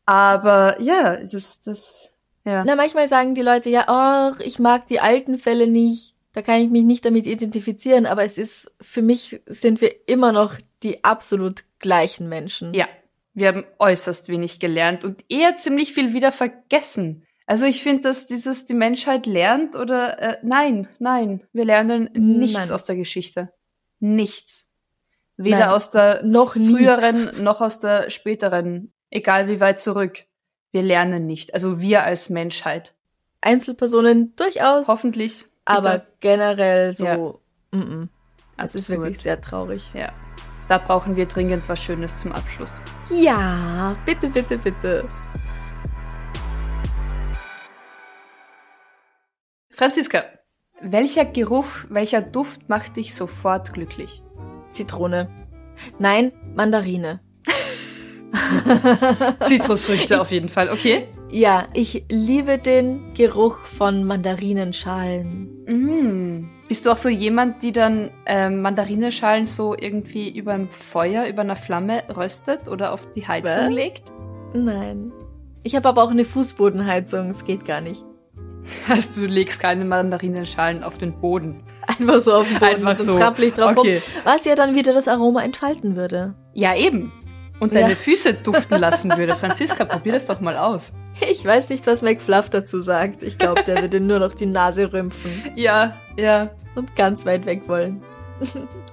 [0.07, 2.11] Aber ja, es ist das,
[2.43, 2.63] ja.
[2.65, 6.15] Na, manchmal sagen die Leute ja, oh, ich mag die alten Fälle nicht.
[6.33, 10.31] Da kann ich mich nicht damit identifizieren, aber es ist, für mich sind wir immer
[10.31, 12.73] noch die absolut gleichen Menschen.
[12.73, 12.87] Ja,
[13.39, 17.25] wir haben äußerst wenig gelernt und eher ziemlich viel wieder vergessen.
[17.45, 22.57] Also ich finde, dass dieses die Menschheit lernt oder äh, nein, nein, wir lernen nichts
[22.59, 22.71] Nein.
[22.71, 23.51] aus der Geschichte.
[23.99, 24.71] Nichts.
[25.35, 26.69] Weder Nein, aus der noch nie.
[26.75, 30.25] früheren noch aus der späteren, egal wie weit zurück.
[30.71, 31.53] Wir lernen nicht.
[31.55, 32.93] Also wir als Menschheit.
[33.41, 35.45] Einzelpersonen durchaus, Hoffentlich.
[35.65, 36.07] aber Bitte.
[36.19, 37.17] generell so, Ja.
[37.17, 38.07] mm -mm.
[38.57, 38.99] Das ist Absurd.
[39.05, 39.91] wirklich sehr traurig.
[39.93, 40.11] Ja.
[40.69, 42.69] Da brauchen wir dringend was Schönes zum Abschluss.
[43.09, 45.07] Ja, bitte, bitte, bitte.
[49.71, 50.25] Franziska,
[50.79, 54.21] welcher Geruch, welcher Duft macht dich sofort glücklich?
[54.69, 55.27] Zitrone.
[55.97, 57.21] Nein, Mandarine.
[59.41, 61.07] Zitrusfrüchte auf jeden Fall, okay?
[61.31, 65.65] Ja, ich liebe den Geruch von Mandarinenschalen.
[65.65, 66.58] Mm.
[66.69, 71.41] Bist du auch so jemand, die dann äh, Mandarinenschalen so irgendwie über ein Feuer, über
[71.41, 73.73] einer Flamme röstet oder auf die Heizung Was?
[73.73, 74.03] legt?
[74.53, 75.11] Nein.
[75.63, 78.05] Ich habe aber auch eine Fußbodenheizung, es geht gar nicht.
[78.87, 81.63] Also du legst keine Mandarinenschalen auf den Boden.
[81.87, 83.17] Einfach so auf den Boden Einfach und so.
[83.17, 83.95] trampel ich drauf Okay.
[83.95, 86.35] rum, was ja dann wieder das Aroma entfalten würde.
[86.53, 87.11] Ja, eben.
[87.59, 87.95] Und deine Ja.
[87.95, 89.35] Füße duften lassen würde.
[89.35, 90.93] Franziska, probier das doch mal aus.
[91.29, 93.23] Ich weiß nicht, was McFluff dazu sagt.
[93.23, 96.51] Ich glaube, der würde nur noch die Nase rümpfen Ja, ja.
[96.75, 98.01] Und ganz weit weg wollen.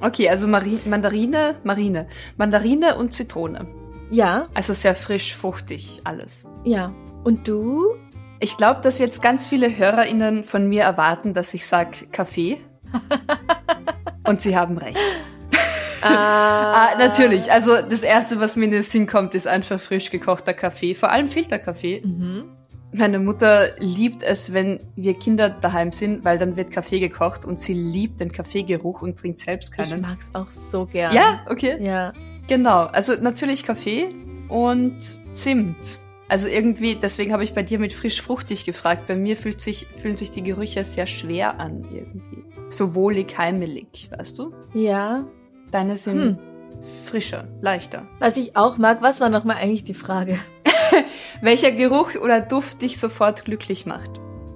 [0.01, 2.09] Okay, also Mari Mandarine, Marine.
[2.37, 3.67] Mandarine und Zitrone.
[4.11, 6.49] Ja, Also sehr frisch, fruchtig, alles.
[6.65, 6.93] ja.
[7.25, 7.95] Und du?
[8.39, 12.59] Ich glaube, dass jetzt ganz viele HörerInnen von mir erwarten, dass ich sag Kaffee.
[14.27, 14.99] Und sie haben recht.
[16.03, 17.51] Ah, natürlich.
[17.51, 20.95] Also das Erste, was mir in den Sinn kommt, ist einfach frisch gekochter Kaffee.
[20.95, 22.03] Vor allem Filterkaffee.
[22.05, 22.45] Mhm.
[22.97, 27.61] Meine Mutter liebt es, wenn wir Kinder daheim sind, weil dann wird Kaffee gekocht und
[27.61, 30.01] sie liebt den Kaffeegeruch und trinkt selbst Ich keinen.
[30.01, 31.15] mag's auch so gern.
[31.15, 31.77] Ja, okay.
[31.81, 32.13] Ja.
[32.49, 32.85] Genau.
[32.87, 34.09] Also natürlich Kaffee
[34.49, 34.97] und
[35.33, 35.99] Zimt.
[36.29, 39.07] Also irgendwie, deswegen habe ich bei dir mit frisch fruchtig gefragt.
[39.07, 42.43] Bei mir fühlt sich, fühlen sich die Gerüche sehr schwer an irgendwie.
[42.71, 44.53] So wohlig, heimelig, weißt du?
[44.75, 45.25] Ja.
[45.71, 46.39] Deine sind Hm.
[47.05, 48.07] frischer, leichter.
[48.19, 50.39] Was ich auch mag, was war nochmal eigentlich die Frage?
[51.41, 54.11] Welcher Geruch oder Duft dich sofort glücklich macht?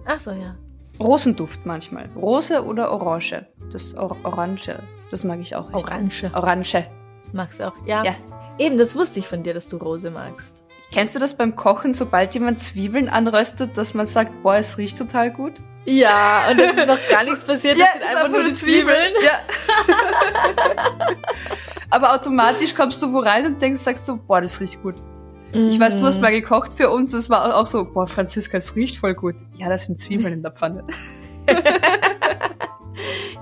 [0.07, 0.57] Ach so, ja.
[0.99, 2.11] Rosenduft manchmal.
[2.17, 3.47] Rose oder Orange?
[3.73, 4.79] Das Or Orange.
[5.11, 5.69] Das mag ich auch.
[5.73, 5.85] echt.
[5.85, 6.31] Orange.
[6.35, 6.85] Orange.
[7.33, 7.75] Magst du auch?
[7.87, 8.05] Ja.
[8.05, 8.15] Ja.
[8.59, 10.63] Eben, das wusste ich von dir, dass du Rose magst.
[10.93, 14.99] Kennst du das beim Kochen, sobald jemand Zwiebeln anröstet, dass man sagt, boah, es riecht
[14.99, 15.55] total gut?
[15.87, 17.79] Ja, und es ist noch gar nichts passiert.
[17.81, 19.15] das sind ist einfach nur die Zwiebeln.
[19.25, 19.95] Ja.
[21.91, 24.97] Aber automatisch kommst du wo rein und denkst, sagst so, boah, das riecht gut.
[25.53, 26.07] Ich weiß, du Mhm.
[26.07, 29.35] hast mal gekocht für uns, das war auch so, boah, Franziska, es riecht voll gut.
[29.57, 30.85] Ja, das sind Zwiebeln in der Pfanne.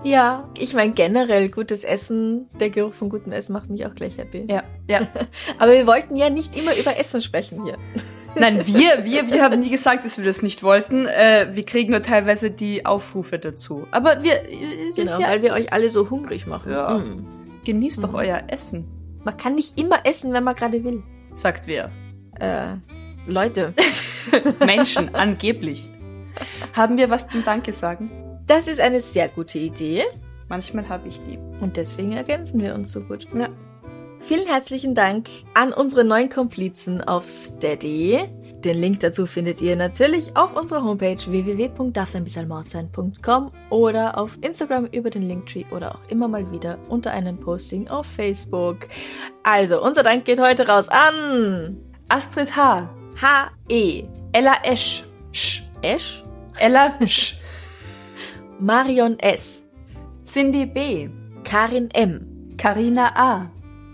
[0.05, 4.17] Ja, ich meine generell gutes Essen, der Geruch von gutem Essen macht mich auch gleich
[4.17, 4.47] happy.
[4.49, 5.01] Ja, ja.
[5.59, 7.77] Aber wir wollten ja nicht immer über Essen sprechen hier.
[8.39, 11.07] Nein, wir, wir, wir haben nie gesagt, dass wir das nicht wollten.
[11.07, 13.89] Äh, wir kriegen nur teilweise die Aufrufe dazu.
[13.91, 16.71] Aber wir, äh, Genau, ja, weil wir euch alle so hungrig machen.
[16.71, 16.99] Ja.
[16.99, 17.27] Mm.
[17.65, 18.87] genießt doch euer Essen,
[19.25, 21.03] Man kann nicht immer essen, wenn man gerade will.
[21.41, 21.91] Sagt wer.
[22.39, 22.77] Äh,
[23.27, 23.75] Leute,
[24.65, 25.89] Menschen, angeblich.
[26.75, 28.11] Haben wir was zum Danke sagen?
[28.47, 30.05] das ist eine sehr gute Idee
[30.49, 31.39] Manchmal habe ich die.
[31.61, 33.27] und deswegen ergänzen wir uns so gut.
[33.35, 33.51] Ja.
[34.21, 38.21] Vielen herzlichen Dank an unsere neuen Komplizen auf Steady.
[38.65, 45.23] Den Link dazu findet ihr natürlich auf unserer Homepage www.darfseinbissalmordsein.com oder auf Instagram über den
[45.23, 48.89] Linktree oder auch immer mal wieder unter einem Posting auf Facebook.
[49.45, 51.77] Also, unser Dank geht heute raus an
[52.09, 52.91] Astrid H.
[53.21, 54.05] H.E.
[54.33, 55.05] Ella Esch.
[55.33, 55.63] Sch.
[55.83, 56.25] Esch,
[56.59, 57.37] Ella Sch.
[58.59, 59.63] Marion S.,
[60.23, 61.09] Cindy B.
[61.45, 63.49] Karin M., Karina A.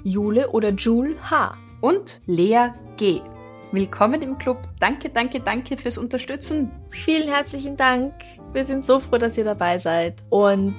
[0.04, 1.58] Jule oder Jule H.
[1.82, 3.20] Und Lea G.
[3.75, 4.68] Willkommen im Club.
[4.79, 6.70] Danke, danke, danke fürs Unterstützen.
[6.91, 8.14] Vielen herzlichen Dank.
[8.53, 10.22] Wir sind so froh, dass ihr dabei seid.
[10.31, 10.77] Und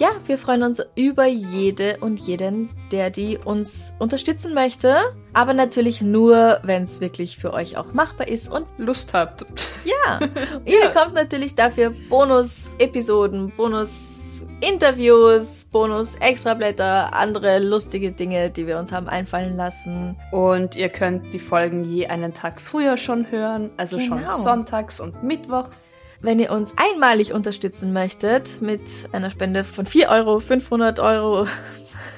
[0.00, 4.96] ja, wir freuen uns über jede und jeden, der die uns unterstützen möchte.
[5.34, 8.50] Aber natürlich nur, wenn es wirklich für euch auch machbar ist.
[8.50, 9.44] Und Lust habt.
[9.84, 10.18] ja,
[10.64, 19.56] ihr bekommt natürlich dafür Bonus-Episoden, Bonus-Interviews, Bonus-Extrablätter, andere lustige Dinge, die wir uns haben einfallen
[19.56, 20.16] lassen.
[20.32, 24.36] Und ihr könnt die Folgen je einen Tag früher schon hören, also schon Genau.
[24.38, 25.92] sonntags und mittwochs.
[26.22, 31.46] Wenn ihr uns einmalig unterstützen möchtet mit einer Spende von 4 Euro, 500 Euro,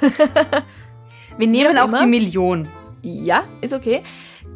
[1.39, 2.01] Wir nehmen auch immer.
[2.03, 2.69] die Million.
[3.03, 4.03] ja, ist okay,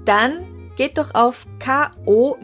[0.04, 0.44] dann
[0.76, 2.34] geht doch auf ko-fi.com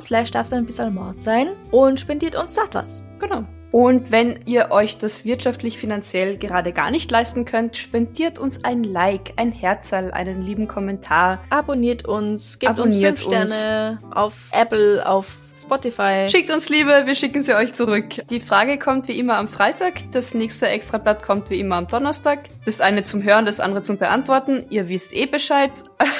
[0.00, 3.04] slash darf ein bisschen Mord sein und spendiert uns satt was.
[3.20, 3.44] Genau.
[3.72, 8.84] Und wenn ihr euch das wirtschaftlich finanziell gerade gar nicht leisten könnt, spendiert uns ein
[8.84, 11.42] Like, ein Herzerl, einen lieben Kommentar.
[11.48, 16.28] Abonniert uns, gebt Abonniert uns 5 Sterne auf Apple, auf Spotify.
[16.28, 18.28] Schickt uns Liebe, wir schicken sie euch zurück.
[18.28, 22.50] Die Frage kommt wie immer am Freitag, das nächste Extrablatt kommt wie immer am Donnerstag.
[22.66, 24.66] Das eine zum Hören, das andere zum Beantworten.
[24.68, 25.72] Ihr wisst eh Bescheid.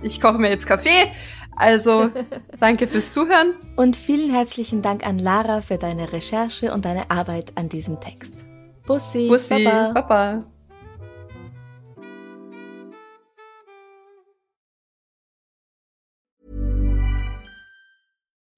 [0.00, 1.10] Ich koche mir jetzt Kaffee.
[1.56, 2.10] Also,
[2.60, 3.54] danke fürs Zuhören.
[3.76, 8.34] Und vielen herzlichen Dank an Lara für deine Recherche und deine Arbeit an diesem Text.
[8.86, 9.92] Bussi, Bussi, Baba.
[9.92, 10.44] Baba.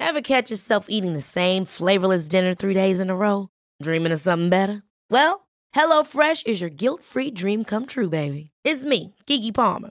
[0.00, 3.48] Ever catch yourself eating the same flavorless dinner three days in a row?
[3.82, 4.82] Dreaming of something better?
[5.10, 8.50] Well, HelloFresh is your guilt free dream come true, baby.
[8.64, 9.90] It's me, Kiki Palmer.